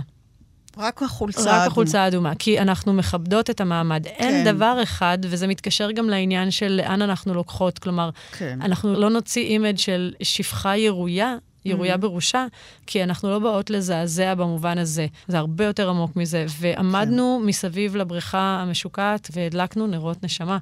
[0.79, 1.65] רק החולצה רק האדומה.
[1.65, 4.03] החולצה האדומה, כי אנחנו מכבדות את המעמד.
[4.03, 4.13] כן.
[4.17, 8.59] אין דבר אחד, וזה מתקשר גם לעניין של לאן אנחנו לוקחות, כלומר, כן.
[8.61, 11.97] אנחנו לא נוציא אימג' של שפחה ירויה, ירויה Mm-hmm.
[11.97, 12.45] בראשה,
[12.87, 15.07] כי אנחנו לא באות לזעזע במובן הזה.
[15.27, 16.45] זה הרבה יותר עמוק מזה.
[16.59, 17.47] ועמדנו כן.
[17.47, 20.57] מסביב לבריכה המשוקעת והדלקנו נרות נשמה,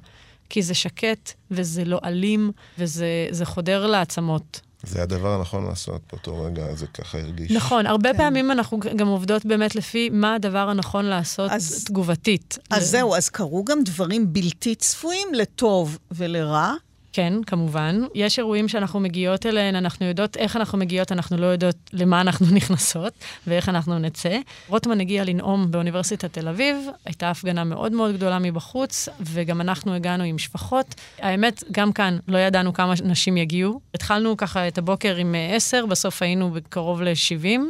[0.50, 4.60] כי זה שקט, וזה לא אלים, וזה זה חודר לעצמות.
[4.82, 7.50] זה הדבר הנכון לעשות באותו רגע, זה ככה הרגיש.
[7.50, 8.18] נכון, הרבה כן.
[8.18, 12.58] פעמים אנחנו גם עובדות באמת לפי מה הדבר הנכון לעשות אז- תגובתית.
[12.70, 16.72] אז ל- זהו, אז קרו גם דברים בלתי צפויים לטוב ולרע.
[17.18, 18.00] כן, כמובן.
[18.14, 22.46] יש אירועים שאנחנו מגיעות אליהם, אנחנו יודעות איך אנחנו מגיעות, אנחנו לא יודעות למה אנחנו
[22.56, 23.12] נכנסות
[23.46, 24.38] ואיך אנחנו נצא.
[24.68, 30.24] רוטמן הגיע לנאום באוניברסיטת תל אביב, הייתה הפגנה מאוד מאוד גדולה מבחוץ, וגם אנחנו הגענו
[30.24, 30.94] עם שפחות.
[31.18, 33.80] האמת, גם כאן לא ידענו כמה נשים יגיעו.
[33.94, 37.60] התחלנו ככה את הבוקר עם אה, עשר, בסוף היינו קרוב ל-70,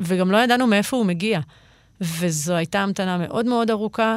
[0.00, 1.40] וגם לא ידענו מאיפה הוא מגיע.
[2.00, 4.16] וזו הייתה המתנה מאוד מאוד ארוכה.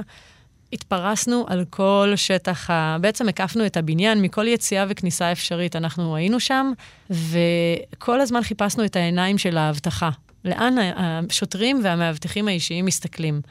[0.74, 2.98] התפרסנו על כל שטח ה...
[3.02, 5.76] בעצם הקפנו את הבניין מכל יציאה וכניסה אפשרית.
[5.76, 6.72] אנחנו היינו שם,
[7.10, 10.10] וכל הזמן חיפשנו את העיניים של האבטחה.
[10.46, 13.42] לאן השוטרים והמאבטחים האישיים מסתכלים.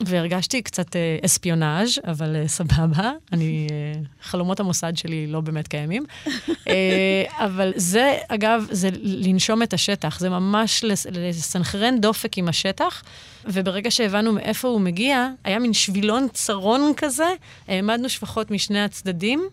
[0.00, 3.12] והרגשתי קצת אה, אספיונאז', אבל אה, סבבה.
[3.32, 6.04] אני, אה, חלומות המוסד שלי לא באמת קיימים.
[7.38, 10.20] אבל זה, אגב, זה לנשום את השטח.
[10.20, 13.02] זה ממש לס- לסנכרן דופק עם השטח.
[13.46, 17.28] וברגע שהבנו מאיפה הוא מגיע, היה מין שבילון צרון כזה,
[17.68, 19.48] העמדנו שפחות משני הצדדים.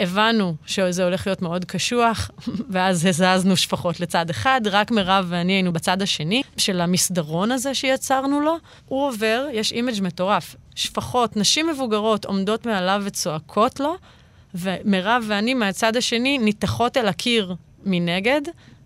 [0.00, 2.30] הבנו שזה הולך להיות מאוד קשוח,
[2.70, 8.40] ואז הזזנו שפחות לצד אחד, רק מירב ואני היינו בצד השני של המסדרון הזה שיצרנו
[8.40, 8.56] לו.
[8.86, 10.56] הוא עובר, יש אימג' מטורף.
[10.74, 13.96] שפחות, נשים מבוגרות עומדות מעליו וצועקות לו,
[14.54, 17.54] ומירב ואני מהצד השני ניתחות אל הקיר
[17.84, 18.40] מנגד,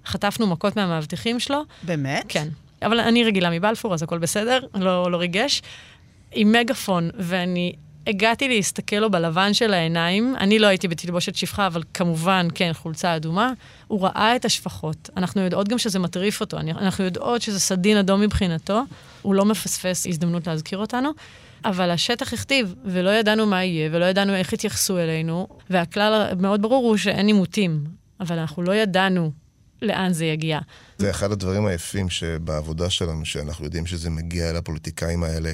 [0.07, 1.63] חטפנו מכות מהמאבטחים שלו.
[1.83, 2.25] באמת?
[2.29, 2.49] כן.
[2.83, 5.63] אבל אני רגילה מבלפור, אז הכל בסדר, לא, לא ריגש.
[6.33, 7.73] עם מגפון, ואני
[8.09, 13.17] הגעתי להסתכל לו בלבן של העיניים, אני לא הייתי בתלבושת שפחה, אבל כמובן, כן, חולצה
[13.17, 13.53] אדומה,
[13.87, 15.11] הוא ראה את השפחות.
[15.17, 18.83] אנחנו יודעות גם שזה מטריף אותו, אנחנו יודעות שזה סדין אדום מבחינתו,
[19.23, 21.11] הוא לא מפספס הזדמנות להזכיר אותנו.
[21.65, 26.89] אבל השטח הכתיב, ולא ידענו מה יהיה, ולא ידענו איך יתייחסו אלינו, והכלל המאוד ברור
[26.89, 27.85] הוא שאין עימותים,
[28.21, 29.31] אבל אנחנו לא ידענו
[29.83, 30.59] לאן זה יגיע.
[30.99, 35.53] זה אחד הדברים היפים שבעבודה שלנו, שאנחנו יודעים שזה מגיע אל הפוליטיקאים האלה,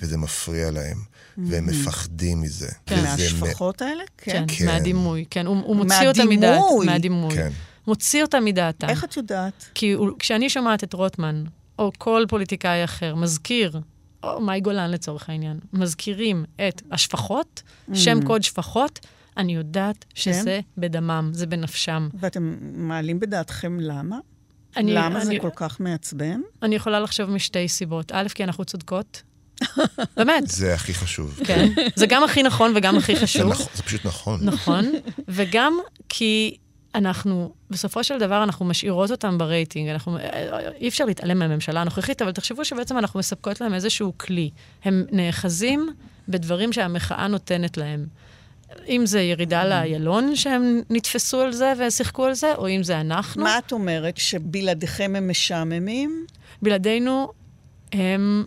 [0.00, 0.98] וזה מפריע להם,
[1.38, 2.68] והם מפחדים מזה.
[2.86, 4.04] כן, מהשפחות האלה?
[4.18, 4.66] כן, כן.
[4.66, 7.34] מהדימוי, כן, הוא, הוא מוציא אותה מדעת, מהדימוי.
[7.34, 7.50] כן.
[7.86, 8.88] מוציא אותה מדעתה.
[8.88, 9.64] איך את יודעת?
[9.74, 11.44] כי הוא, כשאני שומעת את רוטמן,
[11.78, 13.80] או כל פוליטיקאי אחר, מזכיר,
[14.22, 17.62] או מאי גולן לצורך העניין, מזכירים את השפחות,
[17.94, 22.08] שם קוד שפחות, אני יודעת שזה בדמם, זה בנפשם.
[22.20, 24.18] ואתם מעלים בדעתכם למה?
[24.76, 26.40] אני, למה זה אני, כל כך מעצבן?
[26.62, 28.12] אני יכולה לחשוב משתי סיבות.
[28.12, 29.22] א', כי אנחנו צודקות.
[30.16, 31.40] באמת, זה הכי חשוב.
[31.44, 31.68] כן.
[31.96, 33.50] זה גם הכי נכון וגם הכי זה, חשוב.
[33.50, 33.58] נכ...
[33.58, 34.40] זה פשוט נכון.
[34.42, 34.84] נכון,
[35.28, 36.56] וגם כי
[36.94, 39.88] אנחנו, בסופו של דבר, אנחנו משאירות אותם ברייטינג.
[39.88, 40.18] אנחנו,
[40.80, 44.50] אי אפשר להתעלם מהממשלה הנוכחית, אבל תחשבו שבעצם אנחנו מספקות להם איזשהו כלי.
[44.84, 45.88] הם נאחזים
[46.28, 48.06] בדברים שהמחאה נותנת להם.
[48.88, 53.42] אם זה ירידה לאיילון, שהם נתפסו על זה ושיחקו על זה, או אם זה אנחנו.
[53.42, 56.26] מה את אומרת, שבלעדיכם הם משעממים?
[56.62, 57.28] בלעדינו,
[57.92, 58.44] הם,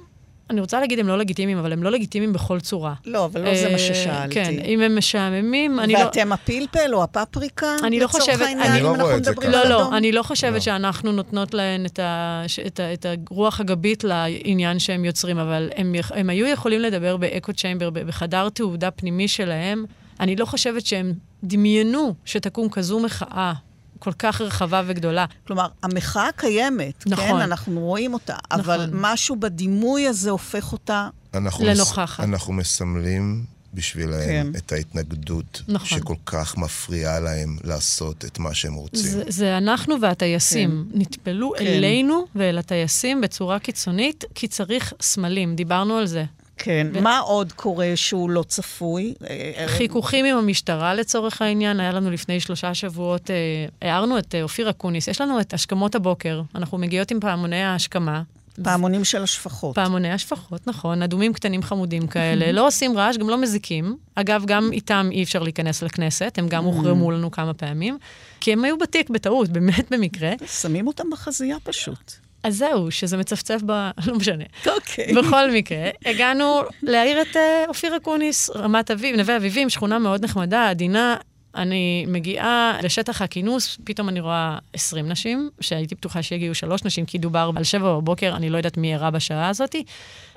[0.49, 2.93] אני רוצה להגיד הם לא לגיטימיים, אבל הם לא לגיטימיים בכל צורה.
[3.05, 4.33] לא, אבל לא זה מה אה, ששאלתי.
[4.35, 5.99] כן, אם הם משעממים, אני לא...
[5.99, 7.75] ואתם הפלפל או הפפריקה?
[7.83, 9.61] אני לא לצורך חושבת- העניין, אני לא אם אנחנו רואה את זה מדברים ככה.
[9.61, 9.91] על לא, אדום?
[9.91, 10.59] לא, אני לא חושבת לא.
[10.59, 17.53] שאנחנו נותנות להן את, הרוח הגבית לעניין שהם יוצרים, אבל הם, היו יכולים לדבר באקו
[17.53, 19.85] צ'יימבר, בחדר תעודה פנימי שלהם.
[20.19, 23.53] אני לא חושבת שהם דמיינו שתקום כזו מחאה
[23.99, 25.25] כל כך רחבה וגדולה.
[25.47, 27.25] כלומר, המחאה קיימת, נכון.
[27.25, 27.35] כן?
[27.35, 28.99] אנחנו רואים אותה, אבל נכון.
[29.01, 31.09] משהו בדימוי הזה הופך אותה...
[31.33, 32.23] אנחנו לנוכחת.
[32.23, 34.57] אנחנו מסמלים בשבילהם כן.
[34.57, 35.99] את ההתנגדות נכון.
[35.99, 39.01] שכל כך מפריעה להם לעשות את מה שהם רוצים.
[39.01, 40.85] זה, זה אנחנו והטייסים.
[40.93, 40.99] כן.
[40.99, 41.65] נטפלו כן.
[41.65, 41.71] כן.
[41.71, 46.25] אלינו ואל הטייסים בצורה קיצונית, כי צריך סמלים, דיברנו על זה.
[46.59, 46.87] כן.
[47.01, 49.13] מה עוד קורה שהוא לא צפוי?
[49.29, 53.35] אה, חיכוכים עם המשטרה לצורך העניין, היה לנו לפני שלושה שבועות, אה,
[53.81, 58.21] הערנו את אה, אופיר אקוניס, יש לנו את השכמות הבוקר, אנחנו מגיעות עם פעמוני ההשכמה.
[58.63, 59.75] פעמונים של השפחות.
[59.75, 63.97] פעמוני השפחות, נכון, אדומים קטנים חמודים כאלה, לא עושים רעש, גם לא מזיקים.
[64.15, 67.97] אגב, גם איתם אי אפשר להיכנס לכנסת, הם גם הוחרמו לנו כמה פעמים,
[68.39, 70.31] כי הם היו בתיק בטעות, באמת במקרה.
[70.47, 72.28] שמים אותם בחזייה פשוט.
[72.43, 73.71] אז זהו, שזה מצפצף ב...
[74.07, 74.43] לא משנה.
[74.67, 75.13] אוקיי.
[75.13, 80.69] בכל מקרה, הגענו להעיר את אה, אופיר אקוניס, רמת אביב, נווה אביבים, שכונה מאוד נחמדה,
[80.69, 81.15] עדינה.
[81.55, 87.17] אני מגיעה לשטח הכינוס, פתאום אני רואה 20 נשים, שהייתי בטוחה שיגיעו שלוש נשים, כי
[87.17, 89.75] דובר על שבע בבוקר, אני לא יודעת מי ערה בשעה הזאת,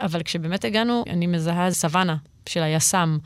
[0.01, 3.19] אבל כשבאמת הגענו, אני מזהה סוואנה של היס"מ.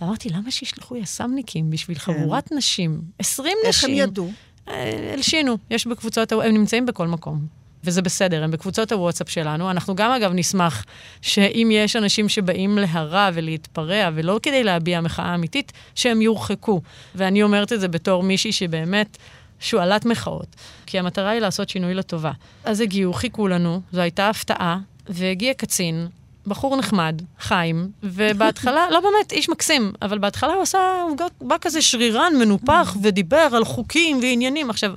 [0.00, 3.00] ואמרתי, למה שישלחו יס"מניקים בשביל חבורת נשים?
[3.18, 3.68] 20 כן.
[3.68, 3.90] איך נשים.
[3.90, 4.30] הם ידעו?
[4.68, 7.57] אה, הלשינו, יש בקבוצות, הם נמצאים בכל מקום.
[7.84, 9.70] וזה בסדר, הם בקבוצות הוואטסאפ שלנו.
[9.70, 10.84] אנחנו גם, אגב, נשמח
[11.22, 16.80] שאם יש אנשים שבאים להרע ולהתפרע, ולא כדי להביע מחאה אמיתית, שהם יורחקו.
[17.14, 19.18] ואני אומרת את זה בתור מישהי שבאמת
[19.60, 22.32] שועלת מחאות, כי המטרה היא לעשות שינוי לטובה.
[22.64, 26.08] אז הגיעו, חיכו לנו, זו הייתה הפתעה, והגיע קצין,
[26.46, 31.02] בחור נחמד, חיים, ובהתחלה, לא באמת, איש מקסים, אבל בהתחלה הוא עשה,
[31.38, 34.70] הוא בא כזה שרירן, מנופח, ודיבר על חוקים ועניינים.
[34.70, 34.94] עכשיו,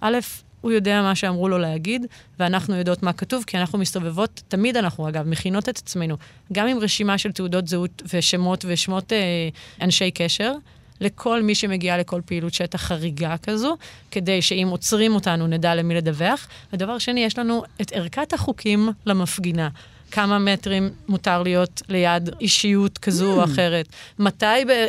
[0.00, 0.18] א',
[0.64, 2.06] הוא יודע מה שאמרו לו להגיד,
[2.38, 6.16] ואנחנו יודעות מה כתוב, כי אנחנו מסתובבות, תמיד אנחנו, אגב, מכינות את עצמנו,
[6.52, 9.48] גם עם רשימה של תעודות זהות ושמות ושמות אה,
[9.80, 10.52] אנשי קשר,
[11.00, 13.76] לכל מי שמגיע לכל פעילות שטח חריגה כזו,
[14.10, 16.48] כדי שאם עוצרים אותנו נדע למי לדווח.
[16.72, 19.68] ודבר שני, יש לנו את ערכת החוקים למפגינה.
[20.10, 23.88] כמה מטרים מותר להיות ליד אישיות כזו או אחרת,
[24.18, 24.44] מתי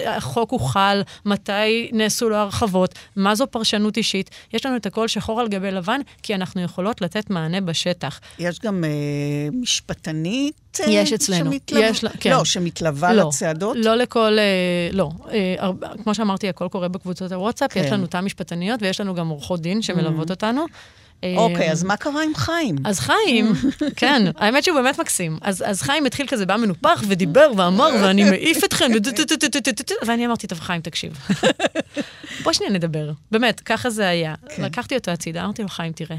[0.06, 4.30] החוק הוחל, מתי נעשו לו הרחבות, מה זו פרשנות אישית.
[4.54, 8.20] יש לנו את הכל שחור על גבי לבן, כי אנחנו יכולות לתת מענה בשטח.
[8.40, 8.90] יש גם אה,
[9.54, 10.56] משפטנית?
[10.80, 11.52] אה, יש אצלנו.
[11.52, 12.32] שמתלו- יש כן.
[12.32, 13.78] לא, שמתלווה לא, לצעדות?
[13.80, 14.44] לא לכל, אה,
[14.92, 15.10] לא.
[15.32, 17.84] אה, הרבה, כמו שאמרתי, הכל קורה בקבוצות הוואטסאפ, כן.
[17.86, 20.66] יש לנו תא משפטניות ויש לנו גם עורכות דין שמלוות אותנו.
[21.38, 22.76] אוקיי, אז מה קרה עם חיים?
[22.86, 23.54] אז חיים,
[23.96, 25.38] כן, האמת שהוא באמת מקסים.
[25.42, 28.92] אז, אז חיים התחיל כזה, בא מנופח ודיבר ואמר, ואני מעיף אתכם,
[30.08, 31.20] ואני אמרתי, טוב, חיים, תקשיב.
[32.44, 33.12] בוא שנייה נדבר.
[33.32, 34.36] באמת, ככה זה היה.
[34.56, 34.64] כן.
[34.64, 36.18] לקחתי אותו הצידה, אמרתי לו, חיים, תראה,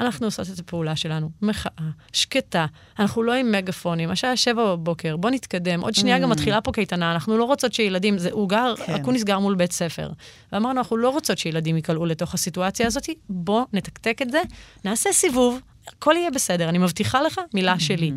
[0.00, 1.70] אנחנו עושות את הפעולה שלנו, מחאה,
[2.12, 2.66] שקטה,
[2.98, 5.80] אנחנו לא עם מגפונים, השעה שבע בבוקר, בוא נתקדם.
[5.80, 8.94] עוד שנייה גם מתחילה פה קייטנה, אנחנו לא רוצות שילדים, זה, הוא גר, כן.
[8.94, 10.10] אקוניס גר מול בית ספר.
[10.52, 14.42] ואמרנו, אנחנו לא רוצות שילדים ייקלעו לתוך הסיטואציה הזאת, בוא נתקתק את זה,
[14.84, 18.12] נעשה סיבוב, הכל יהיה בסדר, אני מבטיחה לך, מילה שלי.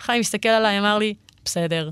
[0.00, 1.14] חיים הסתכל עליי, אמר לי,
[1.44, 1.90] בסדר.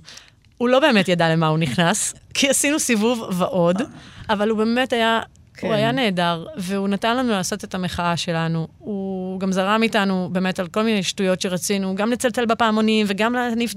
[0.58, 3.82] הוא לא באמת ידע למה הוא נכנס, כי עשינו סיבוב ועוד,
[4.30, 5.20] אבל הוא באמת היה...
[5.58, 5.66] כן.
[5.66, 8.68] הוא היה נהדר, והוא נתן לנו לעשות את המחאה שלנו.
[8.78, 13.74] הוא גם זרם איתנו באמת על כל מיני שטויות שרצינו, גם לצלצל בפעמונים וגם להניף...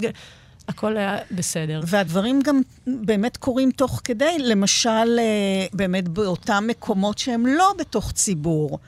[0.67, 1.82] הכל היה בסדר.
[1.86, 8.80] והדברים גם באמת קורים תוך כדי, למשל, אה, באמת באותם מקומות שהם לא בתוך ציבור,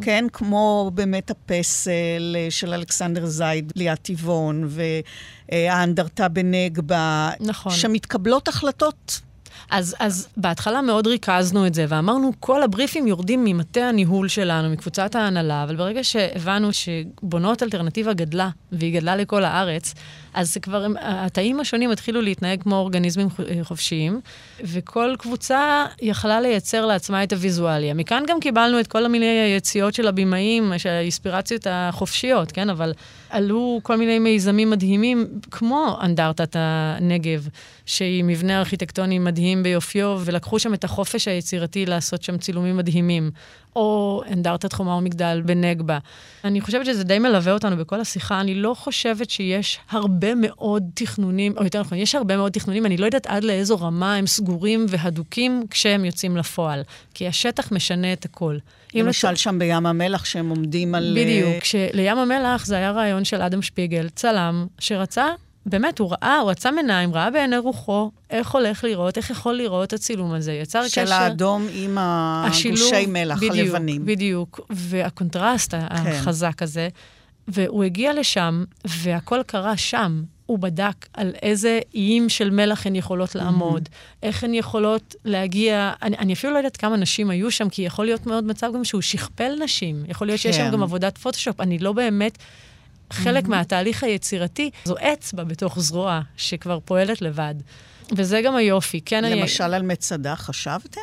[0.00, 0.24] כן?
[0.32, 4.68] כמו באמת הפסל אה, של אלכסנדר זייד ליד טבעון,
[5.48, 7.72] והאנדרטה בנגבה, נכון.
[7.72, 9.20] שמתקבלות החלטות.
[9.70, 15.14] אז, אז בהתחלה מאוד ריכזנו את זה, ואמרנו, כל הבריפים יורדים ממטה הניהול שלנו, מקבוצת
[15.14, 19.94] ההנהלה, אבל ברגע שהבנו שבונות אלטרנטיבה גדלה, והיא גדלה לכל הארץ,
[20.34, 23.28] אז כבר, התאים השונים התחילו להתנהג כמו אורגניזמים
[23.62, 24.20] חופשיים,
[24.60, 27.94] וכל קבוצה יכלה לייצר לעצמה את הוויזואליה.
[27.94, 32.70] מכאן גם קיבלנו את כל המיני היציאות של הבימאים, של האינספירציות החופשיות, כן?
[32.70, 32.92] אבל
[33.30, 37.48] עלו כל מיני מיזמים מדהימים, כמו אנדרטת הנגב,
[37.86, 43.30] שהיא מבנה ארכיטקטוני מדהים ביופיו, ולקחו שם את החופש היצירתי לעשות שם צילומים מדהימים.
[43.76, 45.98] או אנדרטת חומה ומגדל בנגבה.
[46.44, 48.40] אני חושבת שזה די מלווה אותנו בכל השיחה.
[48.40, 52.96] אני לא חושבת שיש הרבה מאוד תכנונים, או יותר נכון, יש הרבה מאוד תכנונים, אני
[52.96, 56.82] לא יודעת עד לאיזו רמה הם סגורים והדוקים כשהם יוצאים לפועל.
[57.14, 58.58] כי השטח משנה את הכל.
[58.94, 61.16] אם למשל לצ- שם בים המלח, שהם עומדים על...
[61.18, 61.62] אה, בדיוק.
[61.62, 65.26] כשלים המלח זה היה רעיון של אדם שפיגל, צלם, שרצה,
[65.66, 69.92] באמת, הוא ראה, הוא עצם עיניים, ראה בעיני רוחו איך הולך לראות, איך יכול לראות
[69.92, 70.52] הצילום הזה.
[70.52, 71.06] יצר קשר...
[71.06, 74.00] של האדום עם הגושי מלח בדיוק, הלבנים.
[74.02, 74.06] כן.
[74.06, 76.88] בדיוק, והקונטרסט החזק הזה.
[77.48, 80.22] והוא הגיע לשם, והכל קרה שם.
[80.48, 83.88] הוא בדק על איזה איים של מלח הן יכולות לעמוד,
[84.22, 88.04] איך הן יכולות להגיע, אני, אני אפילו לא יודעת כמה נשים היו שם, כי יכול
[88.04, 90.04] להיות מאוד מצב גם שהוא שכפל נשים.
[90.08, 90.72] יכול להיות שיש שם כן.
[90.72, 92.38] גם עבודת פוטושופ, אני לא באמת...
[93.12, 97.54] חלק מהתהליך היצירתי זו אצבע בתוך זרוע שכבר פועלת לבד.
[98.16, 99.00] וזה גם היופי.
[99.00, 99.40] כן, אני...
[99.40, 101.00] למשל על מצדה, חשבתם?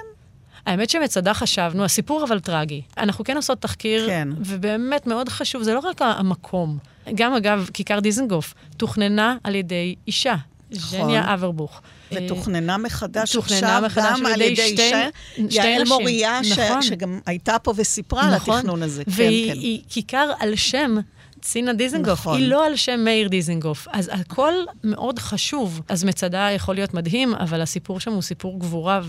[0.66, 2.82] האמת שמצדה חשבנו, הסיפור אבל טרגי.
[2.98, 4.28] אנחנו כן עושות תחקיר, כן.
[4.38, 6.78] ובאמת מאוד חשוב, זה לא רק המקום.
[7.16, 10.36] גם, אגב, כיכר דיזנגוף תוכננה על ידי אישה,
[10.72, 11.82] ז'ניה אברבוך.
[12.12, 15.88] ותוכננה מחדש תוכננה עכשיו מחדש גם על ידי שתי- שתי יעל נשים.
[15.94, 16.82] מוריה, ש- נכון.
[16.82, 19.04] שגם הייתה פה וסיפרה על התכנון הזה.
[19.06, 19.60] כן, והיא כן.
[19.60, 20.96] היא כיכר על שם
[21.46, 22.38] צינה דיזנגוף, נכון.
[22.38, 23.88] היא לא על שם מאיר דיזנגוף.
[23.92, 24.54] אז הכל
[24.84, 25.82] מאוד חשוב.
[25.90, 29.02] אז מצדה יכול להיות מדהים, אבל הסיפור שם הוא סיפור גבורה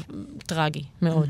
[0.47, 1.29] טרגי מאוד.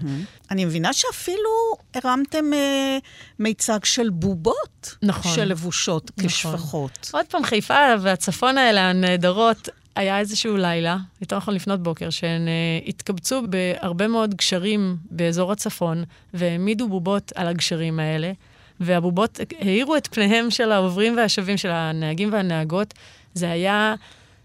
[0.51, 1.51] אני מבינה שאפילו
[1.95, 2.99] הרמתם אה,
[3.38, 4.97] מיצג של בובות.
[5.03, 5.35] נכון.
[5.35, 6.29] שלבושות נכון.
[6.29, 7.11] כשפחות.
[7.12, 12.88] עוד פעם, חיפה והצפון האלה, הנהדרות, היה איזשהו לילה, יותר נכון לפנות בוקר, שהן uh,
[12.88, 18.33] התקבצו בהרבה מאוד גשרים באזור הצפון, והעמידו בובות על הגשרים האלה,
[18.81, 22.95] והבובות האירו את פניהם של העוברים והשבים, של הנהגים והנהגות.
[23.35, 23.95] זה היה...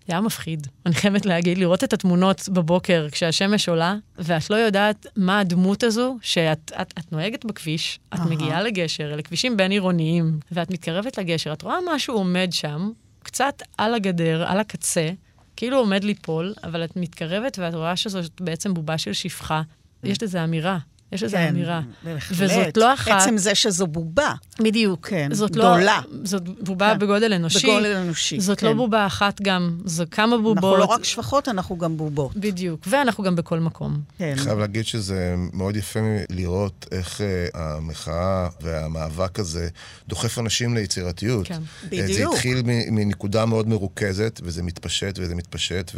[0.08, 5.06] זה היה מפחיד, אני חייבת להגיד, לראות את התמונות בבוקר כשהשמש עולה, ואת לא יודעת
[5.16, 8.26] מה הדמות הזו, שאת את, את נוהגת בכביש, את אהה.
[8.26, 12.92] מגיעה לגשר, אלה כבישים בין-עירוניים, ואת מתקרבת לגשר, את רואה משהו עומד שם,
[13.24, 15.10] קצת על הגדר, על הקצה,
[15.56, 19.62] כאילו עומד ליפול, אבל את מתקרבת ואת רואה שזאת בעצם בובה של שפחה.
[20.04, 20.78] יש לזה אמירה,
[21.12, 21.82] יש אמירה.
[22.04, 22.38] כן, בהחלט.
[22.40, 23.12] וזאת לא אחת...
[23.22, 24.34] עצם זה שזו בובה.
[24.60, 25.08] בדיוק.
[25.08, 25.78] כן, זאת גדולה.
[25.80, 25.94] לא...
[26.24, 27.00] זאת בובה כן.
[27.00, 27.68] בגודל אנושי.
[27.68, 28.68] בגודל אנושי, זאת כן.
[28.68, 30.58] לא בובה אחת גם, זו כמה בובות.
[30.58, 32.38] אנחנו לא רק שפחות, אנחנו גם בובות.
[32.38, 34.02] בדיוק, ואנחנו גם בכל מקום.
[34.18, 34.26] כן.
[34.32, 39.70] אני חייב להגיד שזה מאוד יפה לראות איך אה, המחאה והמאבק הזה
[40.08, 41.48] דוחף אנשים ליצירתיות.
[41.48, 41.54] כן.
[41.54, 42.34] אה, זה בדיוק.
[42.34, 45.92] התחיל מ- מנקודה מאוד מרוכזת, וזה מתפשט וזה מתפשט,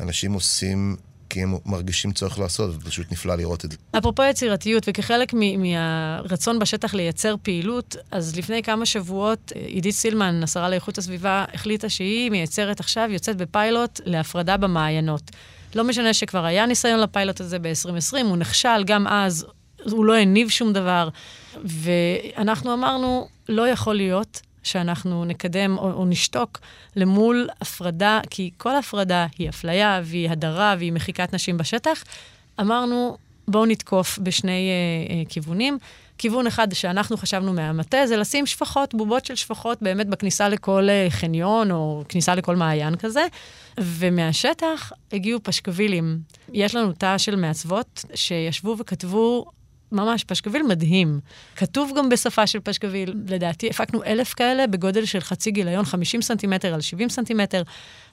[0.00, 0.96] ואנשים עושים
[1.36, 3.78] כי הם מרגישים צורך לעשות, ופשוט נפלא לראות את זה.
[3.98, 10.68] אפרופו יצירתיות, וכחלק מהרצון בשטח לייצר פעילות, אז לפני כמה שבועות אה, עידית סילמן, השרה
[10.68, 15.22] לאיכות הסביבה, החליטה שהיא מייצרת עכשיו, יוצאת בפיילוט להפרדה במעיינות.
[15.74, 19.46] לא משנה שכבר היה ניסיון לפיילוט הזה ב-2020, הוא נכשל, גם אז
[19.90, 21.08] הוא לא הניב שום דבר.
[21.64, 26.58] ואנחנו אמרנו, לא יכול להיות שאנחנו נקדם או, או נשתוק
[26.96, 32.04] למול הפרדה, כי כל הפרדה היא אפליה והיא הדרה והיא מחיקת נשים בשטח.
[32.60, 33.16] אמרנו,
[33.48, 35.78] בואו נתקוף בשני אה, אה, כיוונים.
[36.18, 41.06] כיוון אחד שאנחנו חשבנו מהמטה זה לשים שפחות, בובות של שפחות באמת בכניסה לכל אה,
[41.10, 43.26] חניון או כניסה לכל מעיין כזה,
[43.80, 46.18] ומהשטח הגיעו פשקווילים.
[46.52, 49.44] יש לנו תא של מעצבות שישבו וכתבו
[49.96, 51.20] ממש פשקוויל מדהים.
[51.56, 56.74] כתוב גם בשפה של פשקוויל, לדעתי הפקנו אלף כאלה בגודל של חצי גיליון, 50 סנטימטר
[56.74, 57.62] על 70 סנטימטר,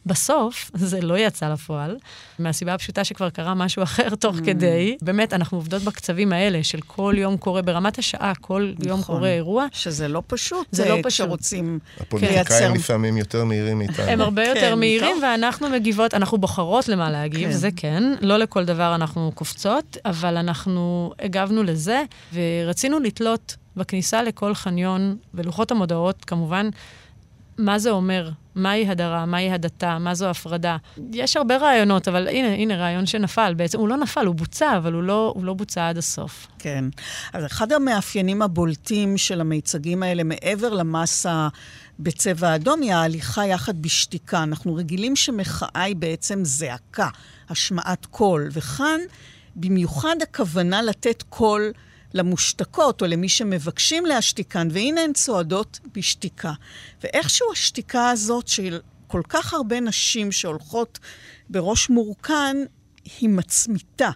[0.05, 1.97] בסוף, זה לא יצא לפועל,
[2.39, 4.45] מהסיבה הפשוטה שכבר קרה משהו אחר תוך Mm.
[4.45, 4.97] כדי.
[5.01, 9.15] באמת, אנחנו עובדות בקצבים האלה של כל יום קורה, ברמת השעה, כל יום נכון.
[9.15, 9.65] קורה אירוע.
[9.71, 10.67] שזה לא פשוט.
[10.71, 11.25] זה לא אה, פשוט.
[11.25, 12.73] כשרוצים הפוליטיקאים לייצר...
[12.73, 14.05] לפעמים יותר מהירים מאיתנו.
[14.05, 15.23] הם הרבה יותר כן, מהירים, טוב.
[15.23, 17.57] ואנחנו מגיבות, אנחנו בוחרות למה להגיב, כן.
[17.57, 18.03] זה כן.
[18.21, 25.71] לא לכל דבר אנחנו קופצות, אבל אנחנו הגבנו לזה, ורצינו לתלות בכניסה לכל חניון, בלוחות
[25.71, 26.69] המודעות, כמובן,
[27.57, 30.77] מה זה אומר, מהי הדרה, מהי הדתה, מה זו הפרדה.
[31.13, 33.53] יש הרבה רעיונות, אבל הנה, הנה רעיון שנפל.
[33.53, 36.47] בעצם הוא לא נפל, הוא בוצע, אבל הוא לא, הוא לא בוצע עד הסוף.
[36.59, 36.85] כן.
[37.33, 41.47] אז אחד המאפיינים הבולטים של המיצגים האלה, מעבר למסה
[41.99, 44.43] בצבע אדום, היא ההליכה יחד בשתיקה.
[44.43, 47.07] אנחנו רגילים שמחאה היא בעצם זעקה,
[47.49, 48.99] השמעת קול, וכאן
[49.55, 51.71] במיוחד הכוונה לתת קול
[52.13, 56.53] למושתקות או למי שמבקשים להשתיקן, והנה הן צועדות בשתיקה.
[57.03, 60.99] ואיכשהו השתיקה הזאת של כל כך הרבה נשים שהולכות
[61.49, 62.57] בראש מורכן,
[63.19, 64.09] היא מצמיתה.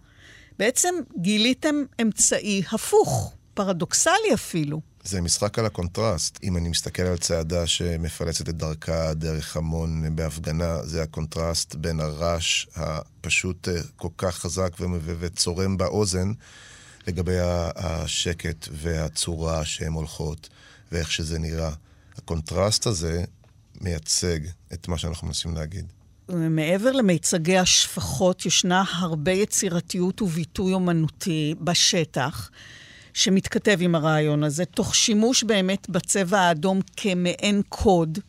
[0.59, 4.81] בעצם גיליתם אמצעי הפוך, פרדוקסלי אפילו.
[5.03, 6.39] זה משחק על הקונטרסט.
[6.43, 12.65] אם אני מסתכל על צעדה שמפלסת את דרכה דרך המון בהפגנה, זה הקונטרסט בין הרעש
[12.75, 14.73] הפשוט אה, כל כך חזק
[15.19, 16.31] וצורם באוזן,
[17.07, 17.37] לגבי
[17.75, 20.49] השקט והצורה שהן הולכות
[20.91, 21.71] ואיך שזה נראה.
[22.17, 23.23] הקונטרסט הזה
[23.81, 24.39] מייצג
[24.73, 25.85] את מה שאנחנו מנסים להגיד.
[26.29, 32.49] מעבר למיצגי השפחות, ישנה הרבה יצירתיות וביטוי אומנותי בשטח,
[33.13, 38.19] שמתכתב עם הרעיון הזה, תוך שימוש באמת בצבע האדום כמעין קוד.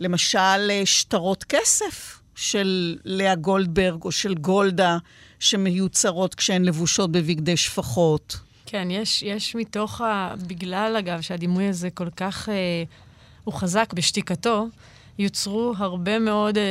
[0.00, 4.98] למשל, אה, שטרות כסף של לאה גולדברג או של גולדה,
[5.40, 8.36] שמיוצרות כשהן לבושות בבגדי שפחות.
[8.66, 10.34] כן, יש, יש מתוך ה...
[10.46, 12.48] בגלל, אגב, שהדימוי הזה כל כך...
[12.48, 12.54] אה,
[13.44, 14.68] הוא חזק בשתיקתו,
[15.18, 16.62] יוצרו הרבה מאוד, אה,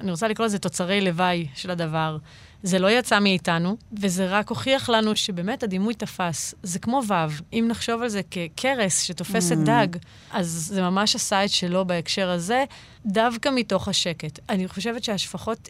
[0.00, 2.18] אני רוצה לקרוא לזה תוצרי לוואי של הדבר.
[2.62, 6.54] זה לא יצא מאיתנו, וזה רק הוכיח לנו שבאמת הדימוי תפס.
[6.62, 7.14] זה כמו וו.
[7.52, 9.86] אם נחשוב על זה כקרס שתופס את דג,
[10.30, 12.64] אז זה ממש עשה את שלו בהקשר הזה,
[13.06, 14.38] דווקא מתוך השקט.
[14.48, 15.68] אני חושבת שהשפחות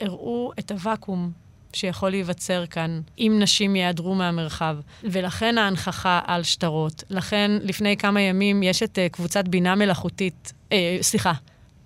[0.00, 1.30] הראו את הוואקום
[1.72, 4.76] שיכול להיווצר כאן אם נשים ייעדרו מהמרחב.
[5.04, 7.04] ולכן ההנכחה על שטרות.
[7.10, 11.32] לכן לפני כמה ימים יש את uh, קבוצת בינה מלאכותית, אה, סליחה,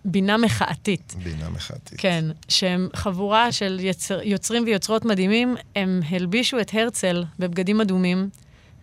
[0.05, 1.15] בינה מחאתית.
[1.23, 2.01] בינה מחאתית.
[2.01, 8.29] כן, שהם חבורה של יצר, יוצרים ויוצרות מדהימים, הם הלבישו את הרצל בבגדים אדומים,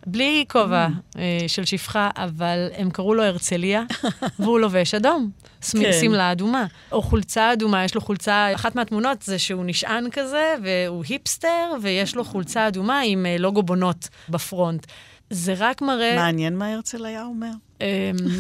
[0.06, 1.20] בלי כובע Mm.
[1.20, 3.84] אה, של שפחה, אבל הם קראו לו הרצליה,
[4.40, 5.30] והוא לובש אדום.
[5.72, 5.94] כן.
[6.02, 6.66] שמלה אדומה.
[6.92, 12.16] או חולצה אדומה, יש לו חולצה, אחת מהתמונות זה שהוא נשען כזה, והוא היפסטר, ויש
[12.16, 14.86] לו חולצה אדומה עם אה, לוגו בונות בפרונט.
[15.30, 16.16] זה רק מראה...
[16.16, 17.52] מעניין מה הרצל היה אומר.
[17.82, 17.86] אמ,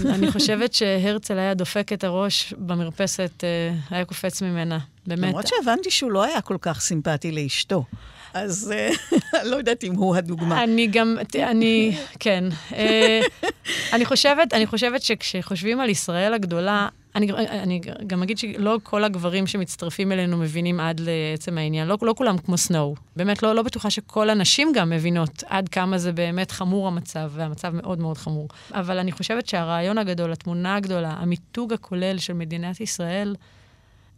[0.09, 4.79] אני חושבת שהרצל היה דופק את הראש במרפסת, אה, היה קופץ ממנה.
[5.07, 5.19] באמת.
[5.19, 7.85] למרות שהבנתי שהוא לא היה כל כך סימפטי לאשתו.
[8.33, 8.89] אז אה,
[9.49, 10.63] לא יודעת אם הוא הדוגמה.
[10.63, 12.43] אני גם, אני, כן.
[12.75, 13.21] אה,
[13.93, 19.47] אני חושבת, אני חושבת שכשחושבים על ישראל הגדולה, אני, אני גם אגיד שלא כל הגברים
[19.47, 21.87] שמצטרפים אלינו מבינים עד לעצם העניין.
[21.87, 22.95] לא, לא כולם כמו סנואו.
[23.15, 27.75] באמת, לא, לא בטוחה שכל הנשים גם מבינות עד כמה זה באמת חמור המצב, והמצב
[27.75, 28.47] מאוד מאוד חמור.
[28.71, 33.35] אבל אני חושבת שהרעיון הגדול, התמונה הגדולה, המיתוג הכולל של מדינת ישראל,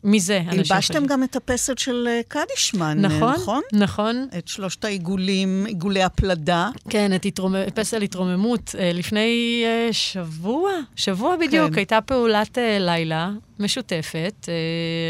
[0.06, 1.06] מזה הלבשתם.
[1.06, 3.62] גם את הפסל של אה, קדישמן, נכון, נכון?
[3.74, 4.28] נכון.
[4.38, 6.70] את שלושת העיגולים, עיגולי הפלדה.
[6.90, 7.56] כן, את התרומ...
[7.76, 8.76] פסל התרוממות.
[8.80, 11.78] אה, לפני אה, שבוע, שבוע בדיוק, כן.
[11.78, 14.50] הייתה פעולת לילה משותפת,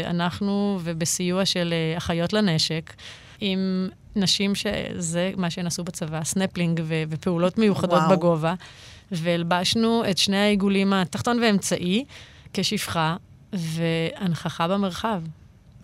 [0.06, 2.92] אנחנו ובסיוע של אחיות לנשק,
[3.40, 8.10] עם נשים שזה מה שהן עשו בצבא, סנפלינג ו- ופעולות מיוחדות וואו.
[8.10, 8.54] בגובה,
[9.12, 12.04] והלבשנו את שני העיגולים, התחתון והאמצעי,
[12.52, 13.16] כשפחה,
[13.58, 15.22] והנכחה במרחב.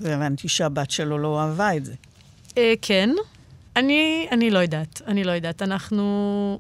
[0.01, 1.95] והבנתי שהבת שלו לא אהבה את זה.
[2.59, 3.11] אה, כן.
[3.77, 5.63] אני, אני לא יודעת, אני לא יודעת.
[5.63, 6.59] אנחנו...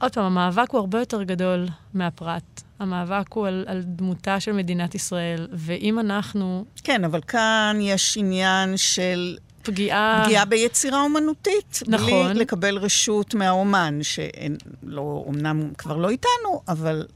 [0.00, 2.62] עוד פעם, המאבק הוא הרבה יותר גדול מהפרט.
[2.78, 8.76] המאבק הוא על, על דמותה של מדינת ישראל, ואם אנחנו כן, אבל כאן יש עניין
[8.76, 10.22] של פגיעה...
[10.24, 11.80] פגיעה ביצירה אומנותית.
[11.86, 12.28] נכון.
[12.28, 17.06] בלי לקבל רשות מהאומן, שלא, אמנם כבר לא איתנו, אבל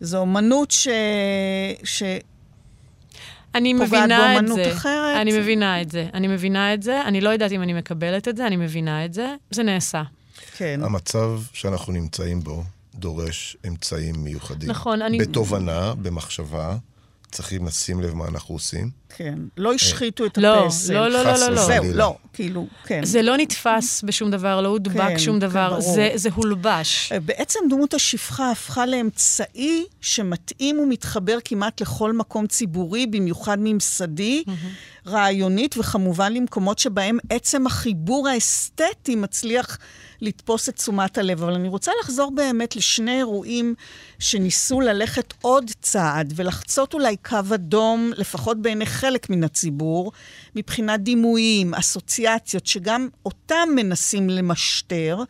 [0.00, 0.88] זו אומנות ש...
[1.84, 2.02] ש...
[3.54, 4.72] אני מבינה את זה.
[4.72, 5.16] אחרת.
[5.20, 6.06] אני מבינה את זה.
[6.14, 7.02] אני מבינה את זה.
[7.02, 9.34] אני לא יודעת אם אני מקבלת את זה, אני מבינה את זה.
[9.50, 10.02] זה נעשה.
[10.56, 10.80] כן.
[10.84, 12.62] המצב שאנחנו נמצאים בו
[12.94, 14.70] דורש אמצעים מיוחדים.
[14.70, 16.76] נכון, אני- בתובנה, במחשבה,
[17.30, 18.90] צריכים לשים לב מה אנחנו עושים.
[19.08, 19.38] כן.
[19.56, 20.94] לא השחיתו את לא, הפסל.
[20.94, 21.66] לא, לא, לא, לא, לא.
[21.66, 21.84] זהו.
[21.94, 23.04] לא, כאילו, כן.
[23.04, 25.94] זה לא נתפס בשום דבר, לא הודבק כן, שום כן, דבר, ברור.
[25.94, 27.12] זה, זה הולבש.
[27.12, 34.44] בעצם דמות השפחה הפכה לאמצעי שמתאים ומתחבר כמעט לכל מקום ציבורי, במיוחד ממסדי,
[35.06, 39.78] רעיונית, וכמובן למקומות שבהם עצם החיבור האסתטי מצליח
[40.20, 41.42] לתפוס את תשומת הלב.
[41.42, 43.74] אבל אני רוצה לחזור באמת לשני אירועים
[44.18, 50.12] שניסו ללכת עוד צעד ולחצות אולי קו אדום, לפחות בעיני חלק מן הציבור,
[50.56, 55.22] מבחינת דימויים, אסוציאציות, שגם אותם מנסים למשטר.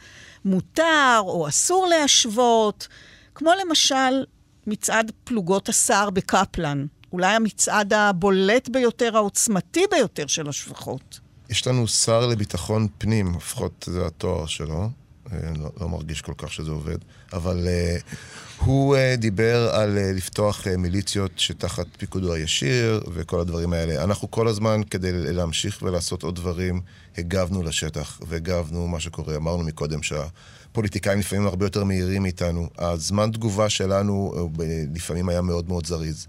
[0.47, 2.89] מותר או אסור להשוות,
[3.35, 4.25] כמו למשל
[4.67, 11.21] מצעד פלוגות הסער בקפלן, אולי המצעד הבולט ביותר, העוצמתי ביותר של השפחות.
[11.51, 14.89] יש לנו שר לביטחון פנים, לפחות זה התואר שלו.
[15.33, 16.99] אה, לא, לא מרגיש כל כך שזה עובד,
[17.33, 18.15] אבל uh,
[18.59, 24.05] הוא uh, דיבר על uh, לפתוח uh, מיליציות שתחת פיקודו הישיר וכל הדברים האלה.
[24.05, 26.81] אנחנו כל הזמן, כדי להמשיך ולעשות עוד דברים,
[27.19, 29.37] הגבנו לשטח והגבנו מה שקורה.
[29.37, 32.69] אמרנו מקודם שהפוליטיקאים לפעמים הרבה יותר מהירים מאיתנו.
[32.79, 34.49] הזמן תגובה שלנו
[34.95, 36.27] לפעמים היה מאוד מאוד זריז.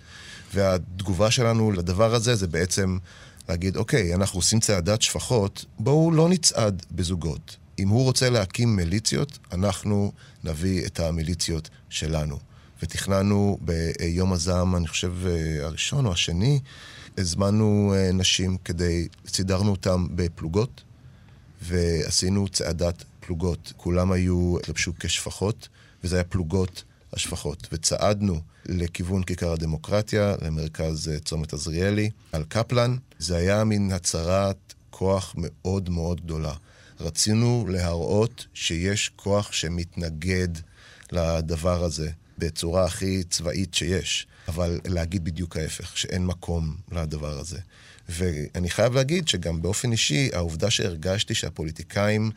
[0.54, 2.98] והתגובה שלנו לדבר הזה זה בעצם
[3.50, 7.58] להגיד, אוקיי, אנחנו עושים צעדת שפחות, בואו לא נצעד בזוגות.
[7.80, 10.12] אם הוא רוצה להקים מיליציות, אנחנו
[10.44, 12.40] נביא את המיליציות שלנו.
[12.84, 15.14] ותכננו ביום הזעם, אני חושב,
[15.62, 16.60] הראשון או השני,
[17.18, 20.84] הזמנו אה, נשים כדי, סידרנו אותם בפלוגות,
[21.62, 23.74] ועשינו צעדת פלוגות.
[23.78, 25.68] כולם היו, התלבשו כשפחות,
[26.04, 26.84] וזה היה פלוגות
[27.14, 27.68] השפחות.
[27.72, 32.96] וצעדנו לכיוון כיכר הדמוקרטיה, למרכז אה, צומת עזריאלי, על קפלן.
[33.20, 36.54] זה היה מין הצהרת כוח מאוד מאוד גדולה.
[37.00, 40.48] רצינו להראות שיש כוח שמתנגד
[41.12, 47.60] לדבר הזה בצורה הכי צבאית שיש, אבל להגיד בדיוק ההפך, שאין מקום לדבר הזה.
[48.10, 52.32] ואני חייב להגיד שגם באופן אישי, העובדה שהרגשתי שהפוליטיקאים,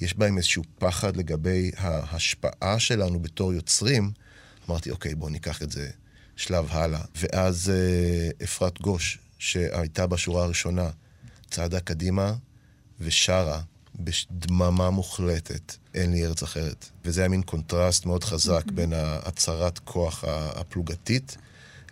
[0.00, 4.10] יש בהם איזשהו פחד לגבי ההשפעה שלנו בתור יוצרים,
[4.68, 5.90] אמרתי, אוקיי, בואו ניקח את זה
[6.36, 7.00] שלב הלאה.
[7.16, 10.90] ואז אה, אפרת גוש, שהייתה בשורה הראשונה,
[11.50, 12.34] צעדה קדימה
[13.00, 13.60] ושרה
[13.94, 16.88] בדממה מוחלטת, אין לי ארץ אחרת.
[17.04, 21.36] וזה היה מין קונטרסט מאוד חזק בין הצהרת כוח הפלוגתית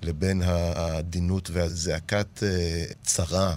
[0.03, 3.55] לבין העדינות והזעקת אה, צרה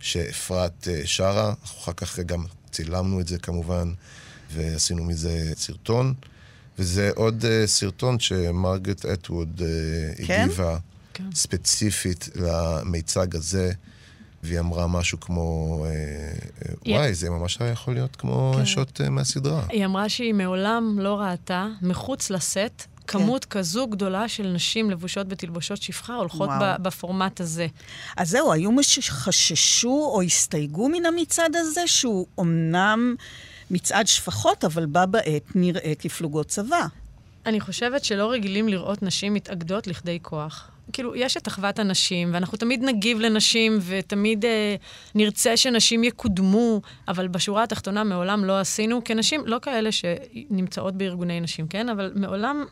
[0.00, 1.54] שאפרת אה, שרה.
[1.64, 3.92] אחר כך גם צילמנו את זה כמובן,
[4.54, 6.14] ועשינו מזה סרטון.
[6.78, 10.42] וזה עוד uh, סרטון שמרגרט אטווד uh, כן?
[10.42, 10.78] הגיבה
[11.14, 11.24] כן.
[11.34, 13.72] ספציפית למיצג הזה,
[14.44, 18.66] והיא אמרה משהו כמו, uh, uh, וואי, זה ממש היה יכול להיות כמו כן.
[18.66, 19.62] שוט uh, מהסדרה.
[19.68, 25.82] היא אמרה שהיא מעולם לא ראתה, מחוץ לסט, כמות כזו גדולה של נשים לבושות בתלבושות
[25.82, 26.48] שפחה הולכות.
[26.60, 27.66] ב- בפורמט הזה.
[28.16, 33.14] אז זהו, היו מי שחששו או הסתייגו מן המצעד הזה, שהוא אמנם
[33.70, 36.86] מצעד שפחות, אבל בה בעת נראה כפלוגות צבא.
[37.46, 40.70] אני חושבת שלא רגילים לראות נשים מתאגדות לכדי כוח.
[40.92, 44.76] כאילו, יש את אחוות הנשים, ואנחנו תמיד נגיב לנשים, ותמיד אה,
[45.14, 51.68] נרצה שנשים יקודמו, אבל בשורה התחתונה מעולם לא עשינו, כנשים, לא כאלה שנמצאות בארגוני נשים,
[51.68, 51.88] כן?
[51.88, 52.64] אבל מעולם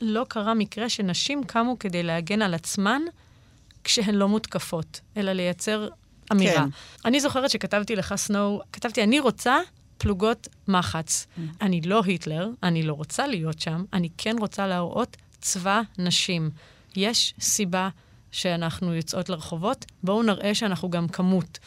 [0.00, 3.02] לא קרה מקרה שנשים קמו כדי להגן על עצמן
[3.84, 5.88] כשהן לא מותקפות, אלא לייצר
[6.32, 6.54] אמירה.
[6.54, 6.68] כן.
[7.04, 9.58] אני זוכרת שכתבתי לך, סנואו, כתבתי, אני רוצה
[9.98, 11.26] פלוגות מחץ.
[11.60, 16.50] אני לא היטלר, אני לא רוצה להיות שם, אני כן רוצה להראות צבא נשים.
[16.96, 17.88] יש סיבה
[18.32, 21.58] שאנחנו יוצאות לרחובות, בואו נראה שאנחנו גם כמות.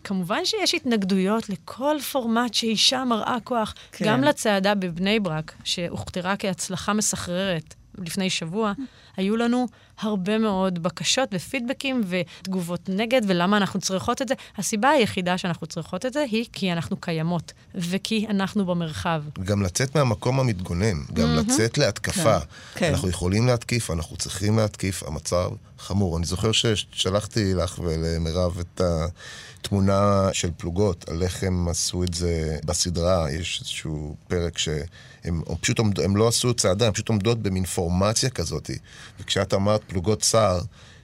[0.00, 3.74] וכמובן שיש התנגדויות לכל פורמט שאישה מראה כוח.
[3.92, 4.04] כן.
[4.04, 8.72] גם לצעדה בבני ברק, שהוכתרה כהצלחה מסחררת לפני שבוע,
[9.18, 9.66] היו לנו
[10.00, 14.34] הרבה מאוד בקשות ופידבקים ותגובות נגד, ולמה אנחנו צריכות את זה.
[14.58, 19.22] הסיבה היחידה שאנחנו צריכות את זה היא כי אנחנו קיימות, וכי אנחנו במרחב.
[19.44, 22.40] גם לצאת מהמקום המתגונן, גם לצאת להתקפה.
[22.40, 22.92] כן, כן.
[22.92, 26.16] אנחנו יכולים להתקיף, אנחנו צריכים להתקיף, המצב חמור.
[26.16, 28.80] אני זוכר ששלחתי לך ולמירב את
[29.60, 33.32] התמונה של פלוגות, על איך הם עשו את זה בסדרה.
[33.32, 34.82] יש איזשהו פרק שהם
[35.24, 38.70] הם פשוט עומד, הם לא עשו צעדה, הם פשוט עומדות במין פורמציה כזאת.
[39.20, 40.60] וכשאת אמרת פלוגות צער,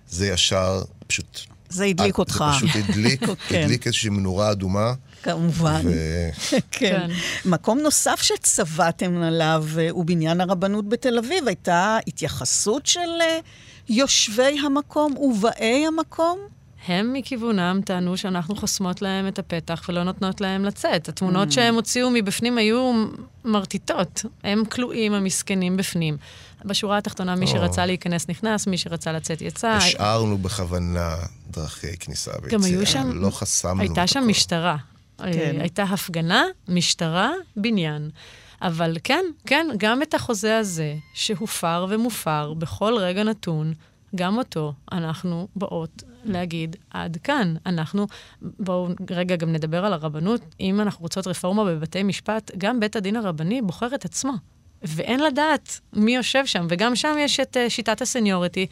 [0.08, 1.40] זה ישר פשוט...
[1.68, 2.44] זה הדליק אותך.
[2.60, 3.62] זה פשוט הדליק, כן.
[3.62, 4.92] הדליק איזושהי מנורה אדומה.
[5.22, 5.80] כמובן.
[5.84, 5.90] ו...
[6.50, 6.58] כן.
[6.70, 7.10] כן.
[7.44, 11.48] מקום נוסף שצבעתם עליו אה, הוא בניין הרבנות בתל אביב.
[11.48, 13.38] הייתה התייחסות של אה,
[13.88, 16.38] יושבי המקום ובאי המקום?
[16.86, 21.08] הם מכיוונם טענו שאנחנו חוסמות להם את הפתח ולא נותנות להם לצאת.
[21.08, 23.06] התמונות שהם הוציאו מבפנים היו
[23.44, 24.24] מרטיטות.
[24.44, 26.16] הם כלואים, המסכנים, בפנים.
[26.64, 27.46] בשורה התחתונה, מי.
[27.46, 29.68] שרצה להיכנס נכנס, מי שרצה לצאת יצא.
[29.68, 31.16] השארנו בכוונה
[31.50, 32.60] דרכי כניסה ויציאה.
[32.60, 33.10] גם היו שם...
[33.14, 34.28] לא חסמנו הייתה שם הכל.
[34.28, 34.76] משטרה.
[35.18, 35.32] כן.
[35.32, 35.56] כן.
[35.60, 38.10] הייתה הפגנה, משטרה, בניין.
[38.62, 43.74] אבל כן, כן, גם את החוזה הזה, שהופר ומופר בכל רגע נתון,
[44.14, 47.54] גם אותו אנחנו באות להגיד עד כאן.
[47.66, 48.06] אנחנו,
[48.42, 50.40] בואו רגע גם נדבר על הרבנות.
[50.60, 54.32] אם אנחנו רוצות רפורמה בבתי משפט, גם בית הדין הרבני בוחר את עצמו.
[54.84, 58.66] ואין לדעת מי יושב שם, וגם שם יש את uh, שיטת הסניוריטי.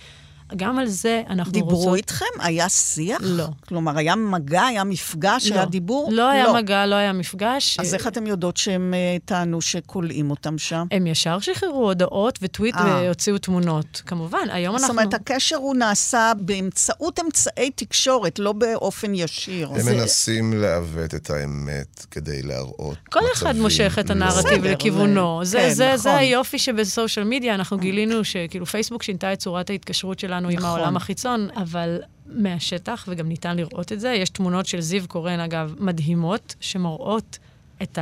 [0.57, 1.97] גם על זה אנחנו דיברו רוצות...
[1.97, 2.25] איתכם?
[2.41, 3.19] היה שיח?
[3.23, 3.47] לא.
[3.69, 6.09] כלומר, היה מגע, היה מפגש, היה דיבור?
[6.13, 7.81] לא היה מגע, לא היה מפגש.
[7.81, 10.87] אז איך אתם יודעות שהם אה, טענו שכולאים אותם שם?
[10.91, 13.01] הם ישר שחררו הודעות וטוויט אה.
[13.05, 14.03] והוציאו תמונות.
[14.07, 15.01] כמובן, היום זאת אנחנו...
[15.03, 19.71] אומרת, הקשר הוא נעשה באמצעות אמצעי תקשורת, לא באופן ישיר.
[19.75, 25.41] הם מנסים לעוות את האמת כדי להראות כל אחד מצבים מושך את לא- הנרטיב לכיוונו.
[25.45, 26.21] זה- זה, כן, זה, זה נכון.
[26.21, 30.69] היופי שבסושיאל מדיה, אנחנו גילינו שכאילו פייסבוק שינתה את צורת ההתקשרות שלנו עם נכון.
[30.71, 35.75] העולם החיצון, אבל מהשטח, וגם ניתן לראות את זה, יש תמונות של זיו קורן, אגב,
[35.79, 37.39] מדהימות, שמראות
[37.83, 37.99] את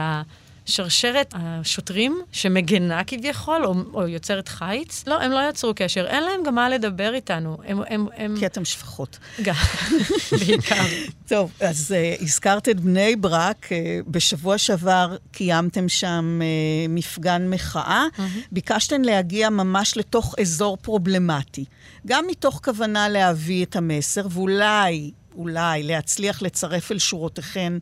[0.70, 5.04] השרשרת השוטרים שמגנה כביכול, או, או יוצרת חיץ.
[5.06, 7.56] לא, הם לא יצרו קשר, אין להם גם מה לדבר איתנו.
[7.64, 7.78] הם...
[7.88, 8.34] הם, הם...
[8.38, 9.18] כי אתם שפחות.
[9.42, 9.54] גם,
[10.40, 10.84] בעיקר.
[11.28, 13.66] טוב, אז uh, הזכרת את בני ברק.
[13.66, 13.70] Uh,
[14.08, 18.04] בשבוע שעבר קיימתם שם uh, מפגן מחאה.
[18.52, 21.64] ביקשתם להגיע ממש לתוך אזור פרובלמטי.
[22.06, 27.72] גם מתוך כוונה להביא את המסר, ואולי, אולי, להצליח לצרף אל שורותיכן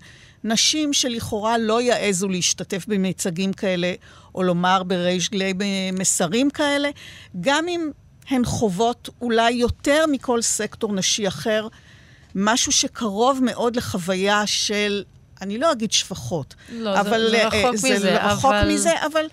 [0.44, 3.92] נשים שלכאורה לא יעזו להשתתף במיצגים כאלה,
[4.34, 5.52] או לומר בריש גלי
[5.92, 6.88] מסרים כאלה,
[7.40, 7.90] גם אם
[8.28, 11.68] הן חוות אולי יותר מכל סקטור נשי אחר,
[12.34, 15.02] משהו שקרוב מאוד לחוויה של,
[15.42, 18.90] אני לא אגיד שפחות, לא, זה- אבל זה אה, רחוק זה מזה, רחוק אבל- מזה,
[19.12, 19.26] אבל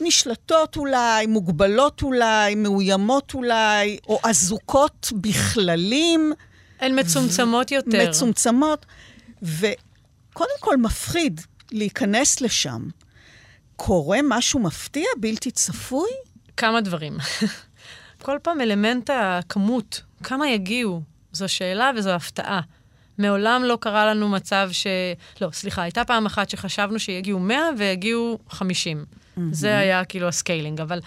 [0.00, 6.32] נשלטות אולי, מוגבלות אולי, מאוימות אולי, או אזוקות בכללים.
[6.80, 8.08] הן מצומצמות יותר.
[8.08, 8.86] מצומצמות,
[10.30, 11.40] וקודם כל מפחיד
[11.72, 12.88] להיכנס לשם.
[13.76, 16.08] קורה משהו מפתיע, בלתי צפוי?
[16.56, 17.16] כמה דברים.
[18.22, 21.02] כל פעם אלמנט הכמות, כמה יגיעו,
[21.32, 22.60] זו שאלה וזו הפתעה.
[23.18, 24.86] מעולם לא קרה לנו מצב ש...
[25.40, 29.04] לא, סליחה, הייתה פעם אחת שחשבנו שיגיעו 100 ויגיעו 50.
[29.52, 31.00] זה היה כאילו ה scaling, אבל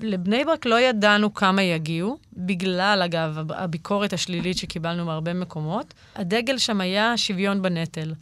[0.00, 5.94] לבני ברק לא ידענו כמה יגיעו, בגלל, אגב, הב- הביקורת השלילית שקיבלנו מהרבה מקומות.
[6.16, 8.12] הדגל שם היה שוויון בנטל.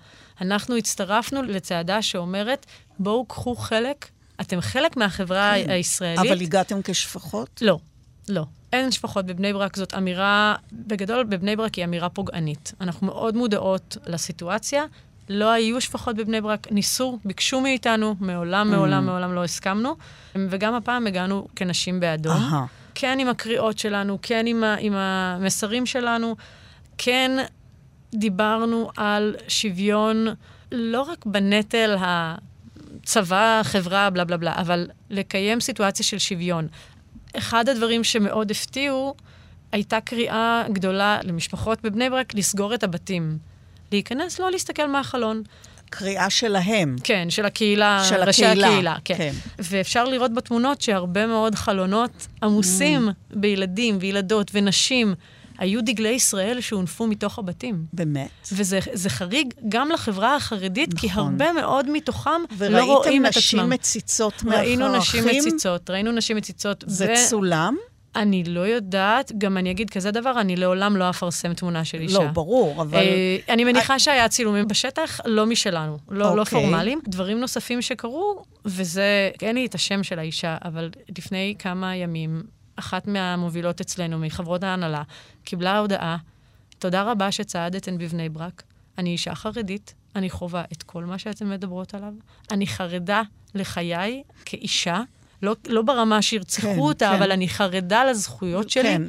[0.40, 2.66] אנחנו הצטרפנו לצעדה שאומרת,
[2.98, 4.08] בואו קחו חלק,
[4.40, 6.18] אתם חלק מהחברה הישראלית.
[6.18, 7.62] אבל הגעתם כשפחות?
[7.62, 7.78] לא,
[8.28, 8.44] לא.
[8.72, 12.72] אין שפחות בבני ברק, זאת אמירה, בגדול, בבני ברק היא אמירה פוגענית.
[12.80, 14.84] אנחנו מאוד מודעות לסיטואציה.
[15.28, 19.96] לא היו שפחות בבני ברק, ניסו, ביקשו מאיתנו, מעולם, מעולם, מעולם לא הסכמנו.
[20.34, 22.36] וגם הפעם הגענו כנשים באדום.
[22.36, 22.64] אהה.
[22.94, 26.36] כן עם הקריאות שלנו, כן עם, ה, עם המסרים שלנו,
[26.98, 27.38] כן
[28.18, 30.26] דיברנו על שוויון
[30.72, 36.68] לא רק בנטל הצבא, חברה, בלה בלה בלה, אבל לקיים סיטואציה של שוויון.
[37.36, 39.14] אחד הדברים שמאוד הפתיעו,
[39.72, 43.38] הייתה קריאה גדולה למשפחות בבני ברק לסגור את הבתים.
[43.92, 45.42] להיכנס, לא להסתכל מהחלון.
[45.90, 46.96] קריאה שלהם.
[47.04, 49.14] כן, של הקהילה, של ראשי הקהילה, הקהילה, כן.
[49.16, 49.32] כן.
[49.58, 53.12] ואפשר לראות בתמונות שהרבה מאוד חלונות עמוסים Mm.
[53.36, 55.14] בילדים וילדות ונשים.
[55.58, 57.84] היו דגלי ישראל שהונפו מתוך הבתים.
[57.92, 58.30] באמת.
[58.52, 61.22] וזה זה חריג גם לחברה החרדית, כי נכון.
[61.24, 62.30] הרבה מאוד מתוכם
[62.60, 63.70] לא רואים וראיתם את נשים עצמם.
[63.72, 65.24] מציצות מאחורי ראינו נשים?
[65.26, 66.84] מציצות, ראינו נשים מציצות.
[66.86, 67.76] זה ו- צולם?
[68.16, 72.18] אני לא יודעת, גם אני אגיד כזה דבר, אני לעולם לא אפרסם תמונה של אישה.
[72.18, 72.98] לא, ברור, אבל...
[72.98, 76.60] אה, אני מניחה שהיה צילומים בשטח, לא משלנו, לא, לא אוקיי.
[76.60, 77.00] פורמליים.
[77.08, 82.42] דברים נוספים שקרו, וזה, אין לי את השם של האישה, אבל לפני כמה ימים,
[82.76, 85.02] אחת מהמובילות אצלנו, מחברות ההנהלה,
[85.46, 86.16] קיבלה הודעה,
[86.78, 88.62] תודה רבה שצעדתן בבני ברק.
[88.98, 92.12] אני אישה חרדית, אני חווה את כל מה שאתן מדברות עליו.
[92.50, 93.22] אני חרדה
[93.54, 95.00] לחיי כאישה,
[95.42, 97.16] לא, לא ברמה שירצחו כן, אותה, כן.
[97.16, 98.82] אבל אני חרדה לזכויות שלי.
[98.82, 99.02] כן.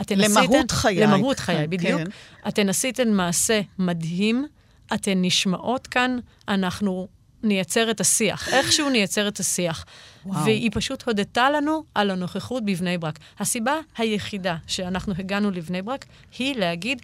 [0.00, 1.00] אתן למהות עשיתן- חיי.
[1.00, 2.00] למהות חיי, כן, בדיוק.
[2.00, 2.48] כן.
[2.48, 4.46] אתן עשיתן מעשה מדהים,
[4.94, 6.18] אתן נשמעות כאן,
[6.48, 7.08] אנחנו
[7.44, 8.48] נייצר את השיח.
[8.48, 9.84] איכשהו נייצר את השיח.
[10.26, 10.44] וואו.
[10.44, 13.18] והיא פשוט הודתה לנו על הנוכחות בבני ברק.
[13.38, 16.04] הסיבה היחידה שאנחנו הגענו לבני ברק
[16.38, 17.02] היא להגיד,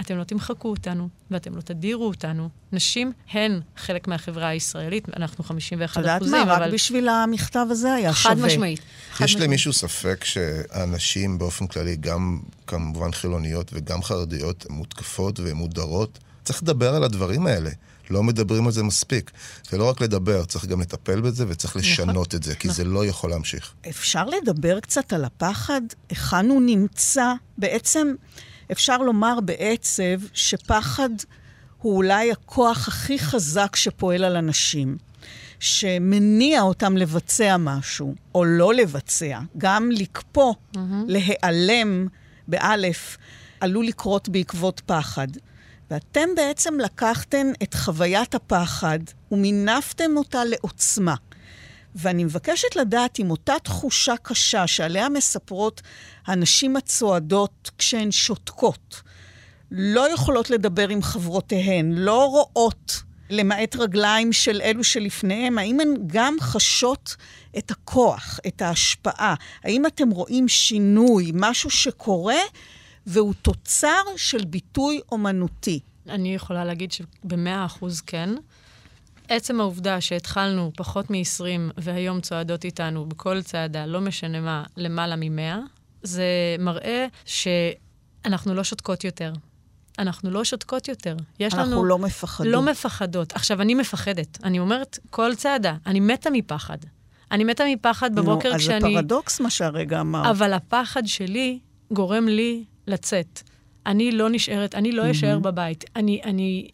[0.00, 2.48] אתם לא תמחקו אותנו, ואתם לא תדירו אותנו.
[2.72, 6.72] נשים הן חלק מהחברה הישראלית, אנחנו 51 את יודעת אחוזים, מה, רק אבל...
[6.74, 8.34] בשביל המכתב הזה היה שווה.
[8.34, 8.80] חד משמעית.
[9.12, 9.48] חד יש משמעית.
[9.48, 16.18] למישהו ספק שהנשים באופן כללי, גם כמובן חילוניות וגם חרדיות, מותקפות ומודרות?
[16.44, 17.70] צריך לדבר על הדברים האלה.
[18.10, 19.30] לא מדברים על זה מספיק.
[19.72, 23.30] ולא רק לדבר, צריך גם לטפל בזה וצריך לשנות את זה, כי זה לא יכול
[23.30, 23.72] להמשיך.
[23.88, 25.80] אפשר לדבר קצת על הפחד?
[26.08, 27.32] היכן הוא נמצא?
[27.58, 28.14] בעצם,
[28.72, 31.10] אפשר לומר בעצב שפחד
[31.78, 34.96] הוא אולי הכוח הכי חזק שפועל על אנשים,
[35.60, 40.78] שמניע אותם לבצע משהו, או לא לבצע, גם לקפוא, mm-hmm.
[41.06, 42.08] להיעלם,
[42.48, 43.16] באלף,
[43.60, 45.28] עלול לקרות בעקבות פחד.
[45.90, 48.98] ואתם בעצם לקחתם את חוויית הפחד
[49.32, 51.14] ומינפתם אותה לעוצמה.
[51.94, 55.82] ואני מבקשת לדעת אם אותה תחושה קשה שעליה מספרות
[56.26, 59.02] הנשים הצועדות כשהן שותקות,
[59.70, 66.36] לא יכולות לדבר עם חברותיהן, לא רואות, למעט רגליים של אלו שלפניהם, האם הן גם
[66.40, 67.16] חשות
[67.58, 69.34] את הכוח, את ההשפעה?
[69.64, 72.38] האם אתם רואים שינוי, משהו שקורה
[73.06, 75.80] והוא תוצר של ביטוי אומנותי?
[76.08, 78.30] אני יכולה להגיד שבמאה אחוז כן.
[79.28, 85.58] עצם העובדה שהתחלנו פחות מ-20 והיום צועדות איתנו בכל צעדה, לא משנה מה, למעלה מ-100,
[86.02, 86.24] זה
[86.58, 89.32] מראה שאנחנו לא שותקות יותר.
[89.98, 91.16] אנחנו לא שותקות יותר.
[91.38, 91.84] יש אנחנו לנו...
[91.84, 92.52] לא מפחדות.
[92.52, 93.32] לא מפחדות.
[93.32, 94.38] עכשיו, אני מפחדת.
[94.44, 96.78] אני אומרת, כל צעדה, אני מתה מפחד.
[97.30, 98.76] אני מתה מפחד בבוקר נו, כשאני...
[98.76, 100.26] אז זה פרדוקס מה שהרגע אמרת.
[100.26, 101.58] אבל הפחד שלי
[101.90, 103.42] גורם לי לצאת.
[103.86, 105.84] אני לא נשארת, אני לא אשאר בבית.
[105.96, 106.68] אני, אני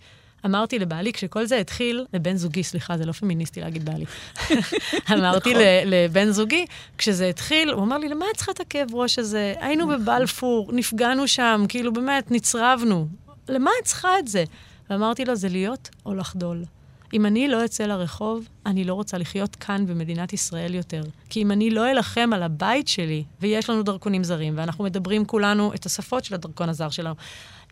[0.47, 4.05] אמרתי לבעלי, כשכל זה התחיל, לבן זוגי, סליחה, זה לא פמיניסטי להגיד בעלי.
[5.13, 5.63] אמרתי נכון.
[5.87, 6.67] לבן זוגי,
[6.99, 9.55] כשזה התחיל, הוא אמר לי, למה את צריכה את הכאב ראש הזה?
[9.61, 10.05] היינו נכון.
[10.05, 13.09] בבלפור, נפגענו שם, כאילו באמת, נצרבנו.
[13.49, 14.45] למה את צריכה את זה?
[14.91, 16.65] ואמרתי לו, זה להיות או לחדול.
[17.13, 21.03] אם אני לא אצא לרחוב, אני לא רוצה לחיות כאן במדינת ישראל יותר.
[21.29, 25.75] כי אם אני לא אלחם על הבית שלי, ויש לנו דרכונים זרים, ואנחנו מדברים כולנו
[25.75, 27.15] את השפות של הדרכון הזר שלנו,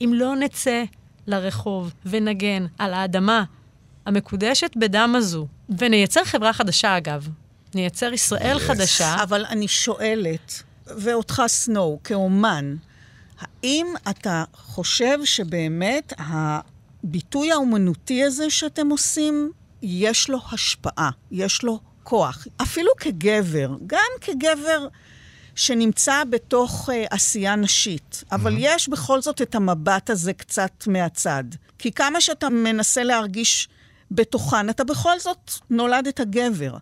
[0.00, 0.82] אם לא נצא
[1.26, 3.44] לרחוב ונגן על האדמה
[4.06, 5.46] המקודשת בדם הזו,
[5.78, 7.28] ונייצר חברה חדשה, אגב,
[7.74, 8.60] נייצר ישראל Yes.
[8.60, 12.74] חדשה, אבל אני שואלת, ואותך סנואו, כאומן,
[13.40, 16.12] האם אתה חושב שבאמת
[17.04, 22.46] הביטוי האומנותי הזה שאתם עושים, יש לו השפעה, יש לו כוח?
[22.62, 24.88] אפילו כגבר, גם כגבר
[25.54, 31.44] שנמצא בתוך uh, עשייה נשית, אבל יש בכל זאת את המבט הזה קצת מהצד.
[31.78, 33.68] כי כמה שאתה מנסה להרגיש
[34.10, 36.76] בתוכן, אתה בכל זאת נולדת גבר.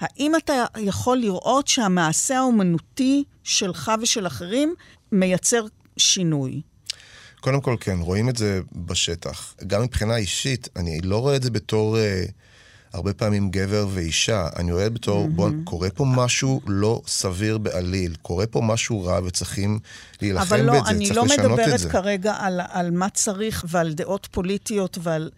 [0.00, 4.74] האם אתה יכול לראות שהמעשה האומנותי שלך ושל אחרים
[5.12, 5.66] מייצר
[5.96, 6.62] שינוי?
[7.44, 9.54] קודם כל, כן, רואים את זה בשטח.
[9.66, 12.24] גם מבחינה אישית, אני לא רואה את זה בתור אה,
[12.92, 14.48] הרבה פעמים גבר ואישה.
[14.56, 18.14] אני רואה בתור, בוא, קורה פה משהו לא סביר בעליל.
[18.22, 19.78] קורה פה משהו רע וצריכים
[20.22, 21.90] להילחם אבל לא, בזה, אני צריך לא לשנות את מדברת זה.
[21.90, 25.30] כרגע על, על מה צריך ועל דעות פוליטיות ועל...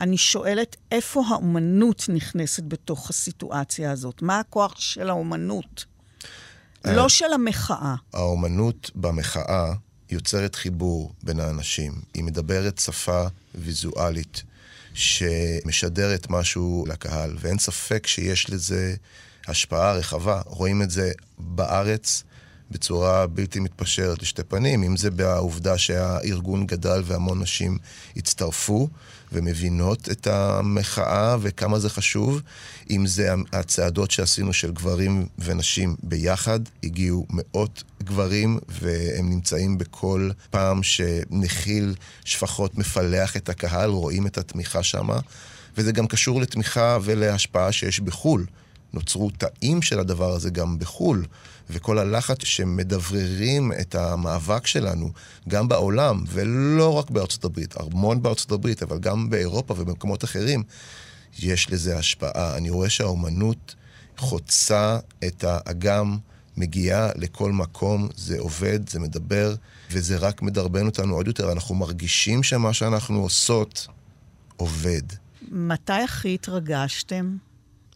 [0.00, 4.22] אני שואלת איפה האומנות נכנסת בתוך הסיטואציה הזאת.
[4.22, 5.84] מה הכוח של האומנות?
[6.86, 6.92] אה.
[6.92, 7.94] לא של המחאה.
[8.14, 9.72] האומנות במחאה
[10.14, 11.92] יוצרת חיבור בין האנשים.
[12.14, 14.42] היא מדברת שפה ויזואלית
[14.94, 18.94] שמשדרת משהו לקהל, ואין ספק שיש לזה
[19.46, 20.42] השפעה רחבה.
[20.46, 22.22] רואים את זה בארץ
[22.70, 27.78] בצורה בלתי מתפשרת לשתי פנים, אם זה בעובדה שהארגון גדל והמון נשים
[28.16, 28.88] הצטרפו
[29.34, 32.40] ומבינות את המחאה וכמה זה חשוב,
[32.90, 40.82] אם זה הצעדות שעשינו של גברים ונשים ביחד, הגיעו מאות גברים והם נמצאים בכל פעם
[40.82, 45.18] שנחיל שפחות מפלח את הקהל, רואים את התמיכה שמה,
[45.76, 48.46] וזה גם קשור לתמיכה ולהשפעה שיש בחו"ל.
[48.92, 51.24] נוצרו תאים של הדבר הזה גם בחו"ל,
[51.70, 55.10] וכל הלחץ שמדבררים את המאבק שלנו,
[55.48, 60.62] גם בעולם, ולא רק בארצות הברית, המון בארצות הברית, אבל גם באירופה ובמקומות אחרים,
[61.38, 62.56] יש לזה השפעה.
[62.56, 63.74] אני רואה שהאומנות
[64.16, 66.18] חוצה את האגם,
[66.56, 69.54] מגיעה לכל מקום, זה עובד, זה מדבר,
[69.90, 71.52] וזה רק מדרבן אותנו עוד יותר.
[71.52, 73.86] אנחנו מרגישים שמה שאנחנו עושות
[74.56, 75.02] עובד.
[75.50, 77.36] מתי הכי התרגשתם?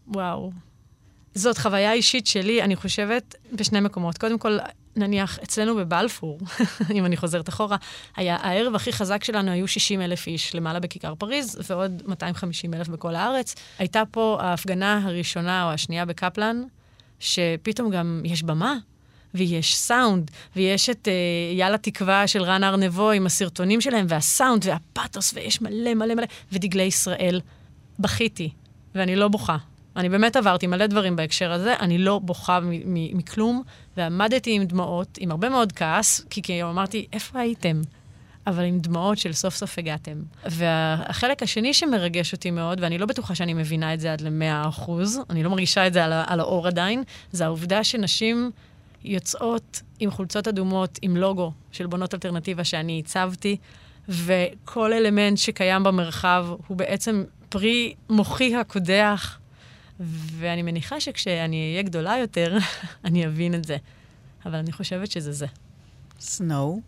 [0.08, 0.52] וואו.
[1.35, 4.18] זאת חוויה אישית שלי, אני חושבת, בשני מקומות.
[4.18, 4.59] קודם כל,
[4.97, 6.39] נניח, אצלנו בבלפור,
[6.97, 7.76] אם אני חוזרת אחורה,
[8.16, 12.89] היה, הערב הכי חזק שלנו היו 60 אלף איש למעלה בכיכר פריז, ועוד 250 אלף
[12.89, 13.55] בכל הארץ.
[13.79, 16.62] הייתה פה ההפגנה הראשונה או השנייה בקפלן,
[17.20, 18.76] שפתאום גם יש במה,
[19.35, 25.33] ויש סאונד, ויש את uh, יאללה תקווה של רן ארנבו עם הסרטונים שלהם, והסאונד, והפאתוס,
[25.35, 27.41] ויש מלא מלא מלא, ודגלי ישראל.
[27.99, 28.51] בכיתי,
[28.95, 29.57] ואני לא בוכה.
[29.97, 32.59] אני באמת עברתי מלא דברים בהקשר הזה, אני לא בוכה
[33.14, 33.62] מכלום,
[33.97, 37.80] ועמדתי עם דמעות, עם הרבה מאוד כעס, כי כאילו אמרתי, איפה הייתם?
[38.47, 40.22] אבל עם דמעות של סוף סוף הגעתם.
[40.45, 45.20] והחלק השני שמרגש אותי מאוד, ואני לא בטוחה שאני מבינה את זה עד למאה אחוז,
[45.30, 48.51] אני לא מרגישה את זה על, על האור עדיין, זה העובדה שנשים
[49.05, 53.57] יוצאות עם חולצות אדומות, עם לוגו של בונות אלטרנטיבה שאני הצבתי,
[54.09, 59.38] וכל אלמנט שקיים במרחב הוא בעצם פרי מוחי הקודח,
[60.38, 62.59] ואני מניחה שכשאני אהיה גדולה יותר,
[63.05, 63.76] אני אבין את זה.
[64.46, 65.46] אבל אני חושבת שזה זה.
[66.20, 66.80] סנואו.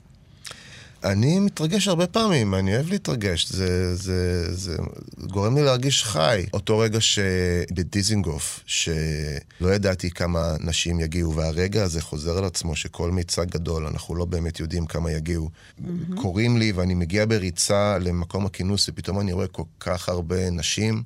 [1.04, 4.76] אני מתרגש הרבה פעמים, אני אוהב להתרגש, זה, זה, זה
[5.18, 6.46] גורם לי להרגיש חי.
[6.52, 13.46] אותו רגע שבדיזינגוף, שלא ידעתי כמה נשים יגיעו, והרגע הזה חוזר על עצמו, שכל מיצג
[13.50, 15.48] גדול, אנחנו לא באמת יודעים כמה יגיעו.
[15.48, 16.20] Mm-hmm.
[16.20, 21.02] קוראים לי ואני מגיע בריצה למקום הכינוס, ופתאום אני רואה כל כך הרבה נשים.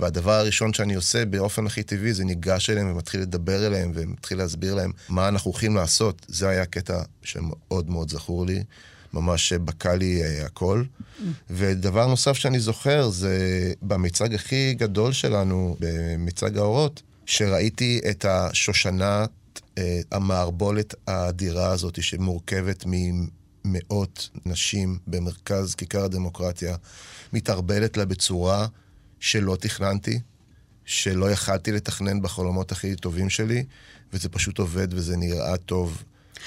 [0.00, 4.74] והדבר הראשון שאני עושה באופן הכי טבעי זה ניגש אליהם ומתחיל לדבר אליהם ומתחיל להסביר
[4.74, 6.26] להם מה אנחנו הולכים לעשות.
[6.28, 8.62] זה היה קטע שמאוד מאוד זכור לי.
[9.12, 10.82] ממש בקע לי uh, הכל.
[11.50, 13.38] ודבר נוסף שאני זוכר זה
[13.82, 19.30] במיצג הכי גדול שלנו, במיצג האורות, שראיתי את השושנת,
[19.60, 19.78] uh,
[20.12, 26.76] המערבולת האדירה הזאת שמורכבת ממאות נשים במרכז כיכר הדמוקרטיה,
[27.32, 28.66] מתערבלת לה בצורה
[29.20, 30.20] שלא תכננתי,
[30.84, 33.64] שלא יכלתי לתכנן בחלומות הכי טובים שלי,
[34.12, 36.02] וזה פשוט עובד וזה נראה טוב.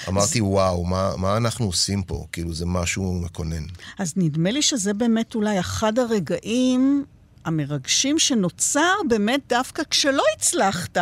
[0.08, 2.26] אמרתי, וואו, מה, מה אנחנו עושים פה?
[2.32, 3.64] כאילו, זה משהו מקונן.
[3.98, 7.04] אז נדמה לי שזה באמת אולי אחד הרגעים
[7.44, 10.98] המרגשים שנוצר באמת דווקא כשלא הצלחת,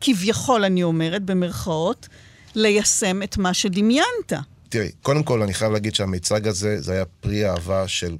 [0.00, 2.08] כביכול, אני אומרת, במרכאות,
[2.54, 4.32] ליישם את מה שדמיינת.
[4.68, 8.16] תראי, קודם כל, אני חייב להגיד שהמיצג הזה, זה היה פרי אהבה של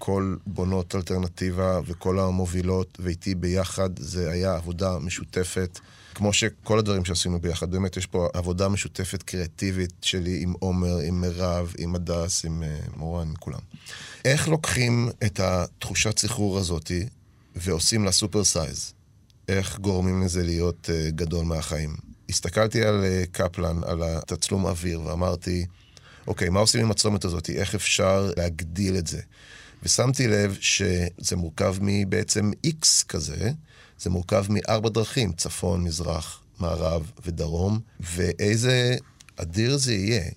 [0.00, 5.78] כל בונות אלטרנטיבה וכל המובילות, ואיתי ביחד, זה היה עבודה משותפת.
[6.14, 11.20] כמו שכל הדברים שעשינו ביחד, באמת יש פה עבודה משותפת קריאטיבית שלי עם עומר, עם
[11.20, 13.58] מירב, עם הדס, עם אה, מורן, עם כולם.
[14.24, 17.06] איך לוקחים את התחושת סחרור הזאתי
[17.56, 18.92] ועושים לה super size?
[19.48, 21.96] איך גורמים לזה להיות אה, גדול מהחיים?
[22.28, 25.66] הסתכלתי על uh, קפלן, על התצלום אוויר, ואמרתי,
[26.26, 27.50] אוקיי, מה עושים עם הצומת הזאת?
[27.50, 29.20] איך אפשר להגדיל את זה?
[29.82, 33.50] ושמתי לב שזה מורכב מבעצם איקס כזה,
[33.98, 38.96] זה מורכב מארבע דרכים, צפון, מזרח, מערב ודרום, ואיזה
[39.36, 40.30] אדיר זה יהיה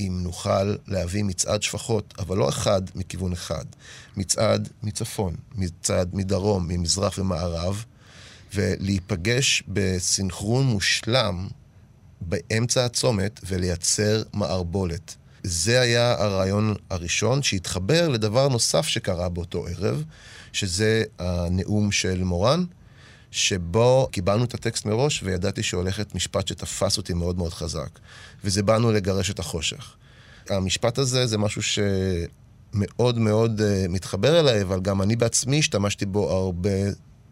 [0.00, 3.64] אם נוכל להביא מצעד שפחות, אבל לא אחד מכיוון אחד,
[4.16, 7.84] מצעד מצפון, מצעד מדרום, ממזרח ומערב,
[8.54, 11.48] ולהיפגש בסנכרון מושלם
[12.20, 15.16] באמצע הצומת ולייצר מערבולת.
[15.42, 20.04] זה היה הרעיון הראשון שהתחבר לדבר נוסף שקרה באותו ערב,
[20.52, 22.64] שזה הנאום של מורן,
[23.30, 27.98] שבו קיבלנו את הטקסט מראש וידעתי שהולכת משפט שתפס אותי מאוד מאוד חזק.
[28.44, 29.96] וזה באנו לגרש את החושך.
[30.50, 36.30] המשפט הזה זה משהו שמאוד מאוד uh, מתחבר אליי, אבל גם אני בעצמי השתמשתי בו
[36.30, 36.70] הרבה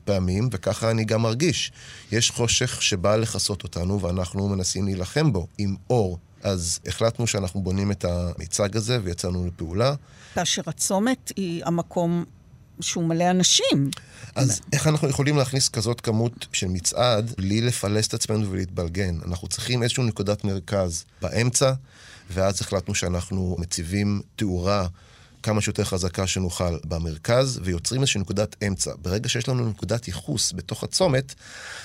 [0.05, 1.73] פעמים, וככה אני גם מרגיש.
[2.13, 6.19] יש חושך שבא לכסות אותנו ואנחנו מנסים להילחם בו עם אור.
[6.43, 9.95] אז החלטנו שאנחנו בונים את המיצג הזה ויצאנו לפעולה.
[10.35, 12.25] כאשר הצומת היא המקום
[12.81, 13.91] שהוא מלא אנשים.
[14.35, 19.19] אז איך אנחנו יכולים להכניס כזאת כמות של מצעד בלי לפלס את עצמנו ולהתבלגן?
[19.27, 21.73] אנחנו צריכים איזושהי נקודת מרכז באמצע,
[22.31, 24.87] ואז החלטנו שאנחנו מציבים תאורה
[25.43, 28.93] כמה שיותר חזקה שנוכל במרכז, ויוצרים איזושהי נקודת אמצע.
[29.03, 31.35] ברגע שיש לנו נקודת ייחוס בתוך הצומת,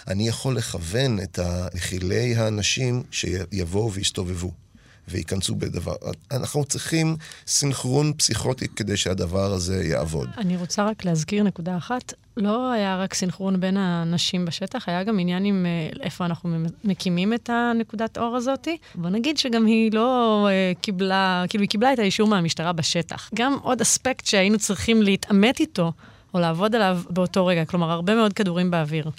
[0.08, 1.40] אני יכול לכוון את
[1.76, 4.63] נחילי האנשים שיבואו ויסתובבו.
[5.08, 5.96] וייכנסו בדבר.
[6.32, 7.16] אנחנו צריכים
[7.48, 10.30] סינכרון פסיכוטי כדי שהדבר הזה יעבוד.
[10.38, 12.14] אני רוצה רק להזכיר נקודה אחת.
[12.38, 17.34] לא היה רק סינכרון בין האנשים בשטח, היה גם עניין עם אה, איפה אנחנו מקימים
[17.34, 18.68] את הנקודת אור הזאת.
[18.96, 23.30] בוא נגיד שגם היא לא אה, קיבלה, כאילו היא קיבלה את האישור מהמשטרה בשטח.
[23.36, 25.92] גם עוד אספקט שהיינו צריכים להתעמת איתו,
[26.34, 29.12] או לעבוד עליו באותו רגע, כלומר, הרבה מאוד כדורים באוויר.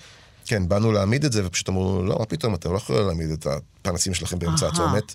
[0.46, 3.46] כן, באנו להעמיד את זה, ופשוט אמרו, לא, מה פתאום, אתם לא יכולים להעמיד את
[3.46, 5.14] הפנסים שלכם באמצע הצומת.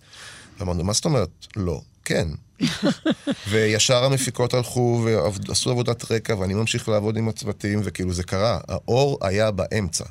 [0.60, 1.30] ואמרנו, מה זאת אומרת?
[1.56, 1.82] לא.
[2.06, 2.28] כן.
[3.50, 5.06] וישר המפיקות הלכו
[5.48, 8.60] ועשו עבודת רקע, ואני ממשיך לעבוד עם הצוותים, וכאילו זה קרה.
[8.68, 10.04] האור היה באמצע.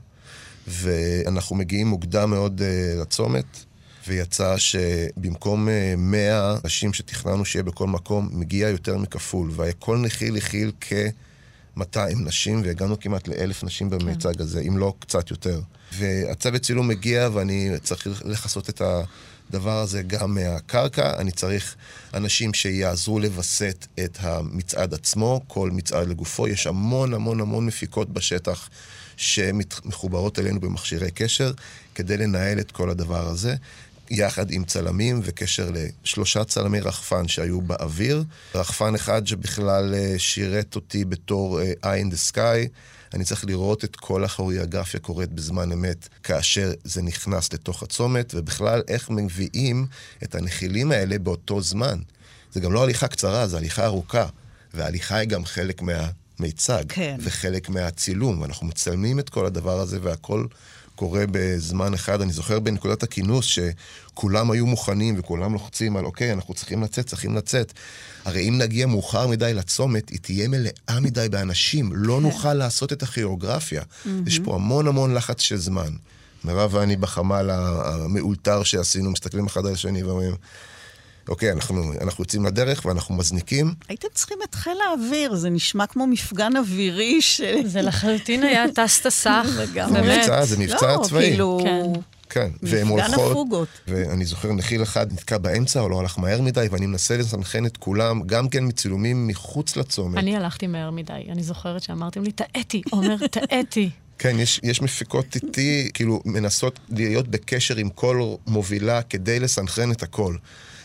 [0.67, 3.45] ואנחנו מגיעים מוקדם מאוד uh, לצומת,
[4.09, 10.73] ויצא שבמקום uh, 100 אנשים שתכננו שיהיה בכל מקום, מגיע יותר מכפול, וכל נחיל הכיל
[11.77, 15.61] 200 נשים, והגענו כמעט לאלף נשים במיצג הזה, אם לא קצת יותר.
[15.93, 18.83] והצוות צילום מגיע, ואני צריך לכסות את
[19.51, 21.19] הדבר הזה גם מהקרקע.
[21.19, 21.77] אני צריך
[22.15, 26.49] אנשים שיעזרו לווסת את המצעד עצמו, כל מצעד לגופו.
[26.49, 28.69] יש המון המון המון מפיקות בשטח
[29.17, 31.53] שמחוברות אלינו במכשירי קשר,
[31.95, 33.55] כדי לנהל את כל הדבר הזה.
[34.11, 38.25] יחד עם צלמים וקשר לשלושה צלמי רחפן שהיו באוויר.
[38.55, 42.69] רחפן אחד שבכלל אה, שירת אותי בתור אה, eye in the sky.
[43.15, 48.83] אני צריך לראות את כל הכוריאגרפיה קורית בזמן אמת כאשר זה נכנס לתוך הצומת, ובכלל
[48.89, 49.87] איך מביאים
[50.23, 51.99] את הנחילים האלה באותו זמן.
[52.53, 54.27] זה גם לא הליכה קצרה, זה הליכה ארוכה,
[54.75, 57.17] וההליכה היא גם חלק מהמיצג, כן.
[57.21, 60.47] וחלק מהצילום, ואנחנו מצלמים את כל הדבר הזה והכל
[60.99, 62.21] קורה בזמן אחד.
[62.21, 63.47] אני זוכר בנקודת הכינוס
[64.19, 67.73] שכולם היו מוכנים וכולם לוחצים על, אוקיי, אנחנו צריכים לצאת, צריכים לצאת.
[68.25, 73.03] הרי אם נגיע מאוחר מדי לצומת, היא תהיה מלאה מדי באנשים, לא נוכל לעשות את
[73.03, 73.83] הכיאוגרפיה.
[74.27, 75.93] יש פה המון המון לחץ של זמן.
[76.45, 80.35] מירב ואני בחמ"ל המאולתר שעשינו, מסתכלים אחד על השני ואומרים,
[81.29, 83.75] אוקיי, אנחנו, אנחנו יוצאים לדרך ואנחנו מזניקים.
[83.89, 87.41] הייתם צריכים את חיל האוויר, זה נשמע כמו מפגן אווירי ש...
[87.65, 89.47] זה לחלוטין היה טס טסח.
[89.75, 90.19] באמת.
[90.19, 91.31] מבצע, זה מבצע לא, צבאי.
[91.31, 91.61] כאילו...
[92.31, 92.51] כן.
[92.63, 93.69] והן מפגן הולכות, הפוגות.
[93.89, 97.77] ואני זוכר נחיל אחד נתקע באמצע, או לא הלך מהר מדי, ואני מנסה לסנכרן את
[97.77, 100.19] כולם, גם כן מצילומים מחוץ לצומת.
[100.19, 101.27] אני הלכתי מהר מדי.
[101.29, 103.91] אני זוכרת שאמרתם לי, טעיתי, עומר, טעיתי.
[104.19, 110.03] כן, יש, יש מפיקות איתי, כאילו, מנסות להיות בקשר עם כל מובילה כדי לסנכרן את
[110.03, 110.35] הכל.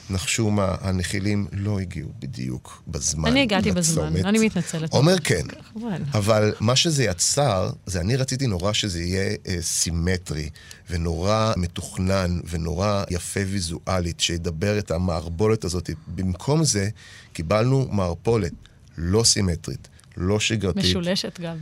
[0.10, 4.26] נחשו מה, הנחילים לא הגיעו בדיוק בזמן אני הגעתי בזמן, לצומת.
[4.26, 4.94] אני מתנצלת.
[4.94, 6.04] עומר כן, כמובן.
[6.14, 10.50] אבל מה שזה יצר, זה אני רציתי נורא שזה יהיה אה, סימטרי,
[10.90, 15.90] ונורא מתוכנן, ונורא יפה ויזואלית, שידבר את המערבולת הזאת.
[16.08, 16.90] במקום זה,
[17.34, 18.54] קיבלנו מערפולת
[18.98, 19.88] לא סימטרית,
[20.18, 20.84] לא שגרתית.
[20.84, 21.58] משולשת גם.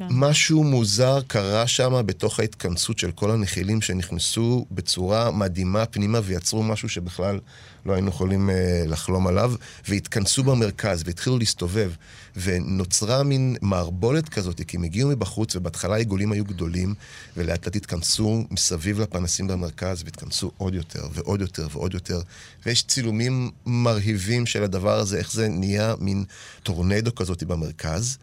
[0.00, 0.06] כן.
[0.10, 6.88] משהו מוזר קרה שם בתוך ההתכנסות של כל הנחילים שנכנסו בצורה מדהימה פנימה ויצרו משהו
[6.88, 7.38] שבכלל
[7.86, 9.52] לא היינו יכולים אה, לחלום עליו,
[9.88, 11.92] והתכנסו במרכז והתחילו להסתובב,
[12.36, 16.94] ונוצרה מין מערבולת כזאת, כי הם הגיעו מבחוץ ובהתחלה העיגולים היו גדולים,
[17.36, 22.20] ולאט לאט התכנסו מסביב לפנסים במרכז, והתכנסו עוד יותר ועוד יותר ועוד יותר,
[22.66, 26.24] ויש צילומים מרהיבים של הדבר הזה, איך זה נהיה מין
[26.62, 28.18] טורנדו כזאת במרכז.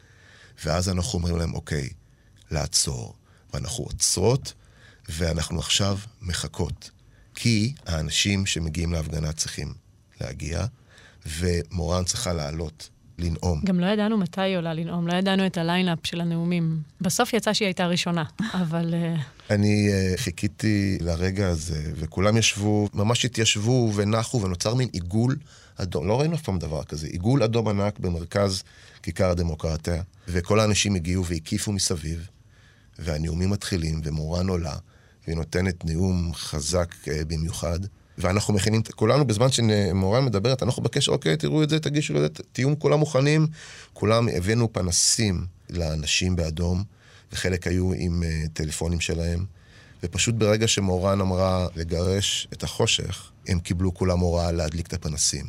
[0.66, 1.90] ואז אנחנו אומרים להם, אוקיי,
[2.52, 3.14] לעצור.
[3.54, 4.54] ואנחנו עוצרות,
[5.10, 6.92] ואנחנו עכשיו מחכות.
[7.36, 9.74] כי האנשים שמגיעים להפגנה צריכים
[10.22, 10.66] להגיע,
[11.26, 12.90] ומורן צריכה לעלות,
[13.20, 13.62] לנאום.
[13.66, 16.82] גם לא ידענו מתי היא עולה לנאום, לא ידענו את הליינאפ של הנאומים.
[17.02, 18.24] בסוף יצא שהיא הייתה ראשונה,
[18.62, 18.94] אבל...
[18.94, 19.16] אה,
[19.50, 25.38] אני אה, חיכיתי לרגע הזה, וכולם ישבו, ממש התיישבו ונחו, ונוצר מין עיגול
[25.76, 26.08] אדום.
[26.08, 27.08] לא ראינו אף פעם דבר כזה.
[27.08, 28.64] עיגול אדום ענק במרכז
[29.08, 32.28] כיכר הדמוקרטיה, וכל האנשים הגיעו והקיפו מסביב,
[33.00, 34.76] והנאומים מתחילים, ומורן עולה,
[35.26, 37.80] והיא נותנת נאום חזק uh, במיוחד.
[38.18, 42.80] ואנחנו מכינים, כולנו בזמן שמורן מדברת, אנחנו בקשר, אוקיי, תראו את זה, תגישו לזה, תהיו
[42.80, 43.48] כולם מוכנים.
[43.94, 46.84] כולם הבאנו פנסים לאנשים באדום,
[47.32, 49.46] וחלק היו עם uh, טלפונים שלהם.
[50.04, 55.46] ופשוט ברגע שמורן אמרה לגרש את החושך, הם קיבלו כולם הוראה להדליק את הפנסים.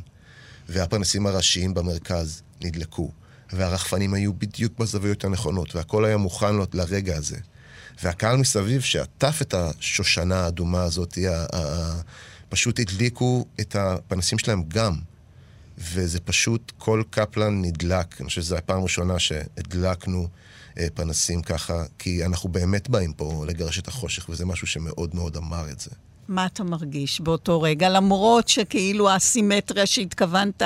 [0.68, 3.10] והפנסים הראשיים במרכז נדלקו,
[3.52, 7.36] והרחפנים היו בדיוק בזוויות הנכונות, והכל היה מוכן לו- לרגע הזה.
[8.02, 11.18] והקהל מסביב שעטף את השושנה האדומה הזאת,
[12.48, 14.94] פשוט הדליקו את הפנסים שלהם גם.
[15.78, 18.20] וזה פשוט, כל קפלן נדלק.
[18.20, 20.28] אני חושב שזו הפעם הראשונה שהדלקנו
[20.78, 25.36] אה, פנסים ככה, כי אנחנו באמת באים פה לגרש את החושך, וזה משהו שמאוד מאוד
[25.36, 25.90] אמר את זה.
[26.28, 30.62] מה אתה מרגיש באותו רגע, למרות שכאילו הסימטריה שהתכוונת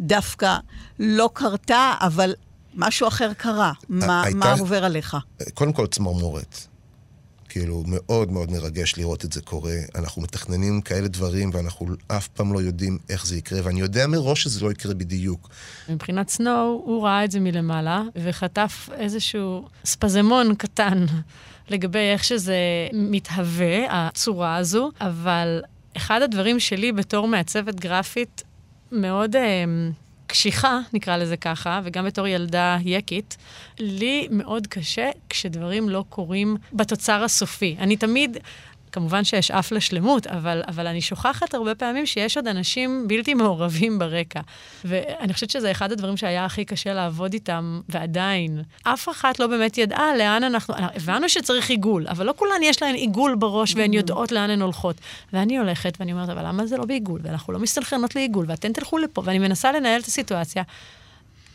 [0.00, 0.56] דווקא
[0.98, 2.34] לא קרתה, אבל
[2.74, 3.72] משהו אחר קרה.
[3.88, 5.16] מה, הייתה- מה עובר עליך?
[5.54, 6.66] קודם כל צמרמורת.
[7.48, 9.74] כאילו, מאוד מאוד מרגש לראות את זה קורה.
[9.94, 14.42] אנחנו מתכננים כאלה דברים, ואנחנו אף פעם לא יודעים איך זה יקרה, ואני יודע מראש
[14.42, 15.48] שזה לא יקרה בדיוק.
[15.88, 21.06] מבחינת סנואו, הוא ראה את זה מלמעלה, וחטף איזשהו ספזמון קטן
[21.70, 22.56] לגבי איך שזה
[22.92, 25.62] מתהווה, הצורה הזו, אבל
[25.96, 28.42] אחד הדברים שלי בתור מעצבת גרפית
[28.92, 29.64] מאוד אה,
[30.26, 33.36] קשיחה, נקרא לזה ככה, וגם בתור ילדה יקית,
[33.78, 37.76] לי מאוד קשה כשדברים לא קורים בתוצר הסופי.
[37.78, 38.38] אני תמיד...
[38.92, 44.40] כמובן שאשאף לשלמות, אבל, אבל אני שוכחת הרבה פעמים שיש עוד אנשים בלתי מעורבים ברקע.
[44.84, 48.62] ואני חושבת שזה אחד הדברים שהיה הכי קשה לעבוד איתם, ועדיין.
[48.82, 50.74] אף אחת לא באמת ידעה לאן אנחנו...
[50.76, 54.96] הבנו שצריך עיגול, אבל לא כולן יש להן עיגול בראש והן יודעות לאן הן הולכות.
[55.32, 57.20] ואני הולכת ואני אומרת, אבל למה זה לא בעיגול?
[57.22, 60.62] ואנחנו לא מסתנכרנות לעיגול, ואתן תלכו לפה, ואני מנסה לנהל את הסיטואציה.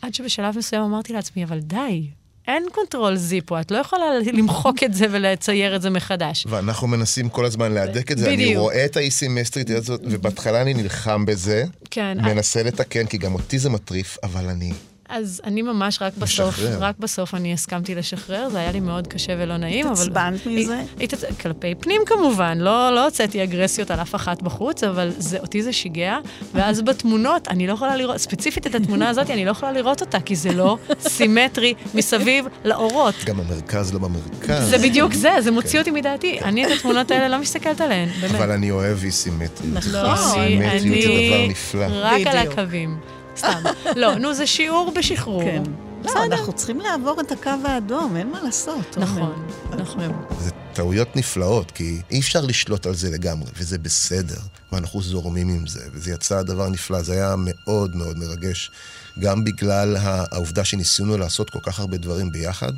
[0.02, 2.06] עד שבשלב מסוים אמרתי לעצמי, אבל די,
[2.46, 6.46] אין control Z פה, את לא יכולה למחוק את זה ולצייר את זה מחדש.
[6.48, 8.28] ואנחנו מנסים כל הזמן להדק את זה.
[8.28, 8.58] אני בדיוק.
[8.58, 11.64] רואה את האי-סימטרית הזאת, ובהתחלה אני נלחם בזה.
[11.90, 12.18] כן.
[12.20, 14.72] מנסה לתקן, כי גם אותי זה מטריף, אבל אני...
[15.08, 16.76] אז אני ממש רק בסוף, משחרר.
[16.80, 19.94] רק בסוף אני הסכמתי לשחרר, זה היה לי מאוד קשה ולא נעים, אבל...
[20.02, 20.82] התעצבנת מזה?
[21.00, 25.38] הת- הת- כלפי פנים כמובן, לא לא הוצאתי אגרסיות על אף אחת בחוץ, אבל זה,
[25.38, 26.16] אותי זה שיגע,
[26.54, 30.20] ואז בתמונות, אני לא יכולה לראות, ספציפית את התמונה הזאת, אני לא יכולה לראות אותה,
[30.20, 33.14] כי זה לא סימטרי מסביב לאורות.
[33.24, 34.70] גם המרכז לא במרכז.
[34.70, 36.38] זה בדיוק זה, זה מוציא אותי מדעתי.
[36.40, 38.34] אני את התמונות האלה לא מסתכלת עליהן, באמת.
[38.34, 39.74] אבל אני אוהב אי-סימטריות.
[39.74, 40.40] נכון.
[40.42, 41.86] אי-סימטריות זה אני דבר נפלא.
[41.90, 42.38] רק על.
[42.38, 43.15] הקווים.
[43.36, 43.62] סתם.
[43.96, 45.42] לא, נו, זה שיעור בשחרור.
[45.42, 45.62] כן.
[46.04, 46.24] לא, בסדר.
[46.24, 48.98] אנחנו צריכים לעבור את הקו האדום, אין מה לעשות.
[48.98, 49.46] נכון,
[49.78, 50.26] נכון.
[50.40, 54.40] זה טעויות נפלאות, כי אי אפשר לשלוט על זה לגמרי, וזה בסדר,
[54.72, 58.70] ואנחנו זורמים עם זה, וזה יצא דבר נפלא, זה היה מאוד מאוד מרגש,
[59.18, 62.72] גם בגלל העובדה שניסינו לעשות כל כך הרבה דברים ביחד,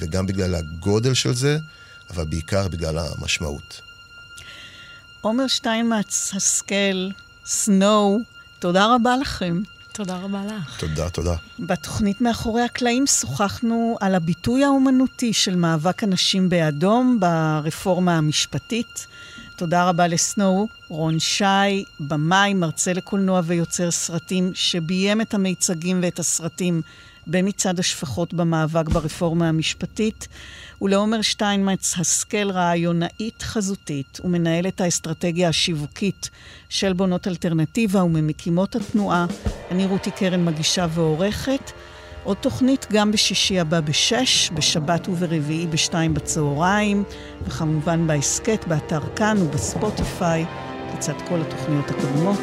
[0.00, 1.58] וגם בגלל הגודל של זה,
[2.10, 3.80] אבל בעיקר בגלל המשמעות.
[5.20, 7.08] עומר שטיינמץ, השכל,
[7.46, 8.18] סנואו,
[8.66, 9.60] תודה רבה לכם.
[9.92, 10.80] תודה רבה לך.
[10.80, 11.34] תודה, תודה.
[11.58, 19.06] בתוכנית מאחורי הקלעים שוחחנו על הביטוי האומנותי של מאבק הנשים באדום ברפורמה המשפטית.
[19.56, 26.82] תודה רבה לסנואו, רון שי, במאי, מרצה לקולנוע ויוצר סרטים, שביים את המיצגים ואת הסרטים
[27.26, 30.28] במצעד השפחות במאבק ברפורמה המשפטית,
[30.82, 36.30] ולעומר שטיינמץ, השכל רעיונאית חזותית ומנהלת האסטרטגיה השיווקית
[36.68, 39.26] של בונות אלטרנטיבה וממקימות התנועה.
[39.70, 41.72] אני רותי קרן מגישה ועורכת.
[42.24, 47.04] עוד תוכנית גם בשישי הבא בשש, בשבת וברביעי בשתיים בצהריים,
[47.42, 50.44] וכמובן בהסכת, באתר כאן ובספוטיפיי,
[50.94, 52.40] לצד כל התוכניות הקודמות.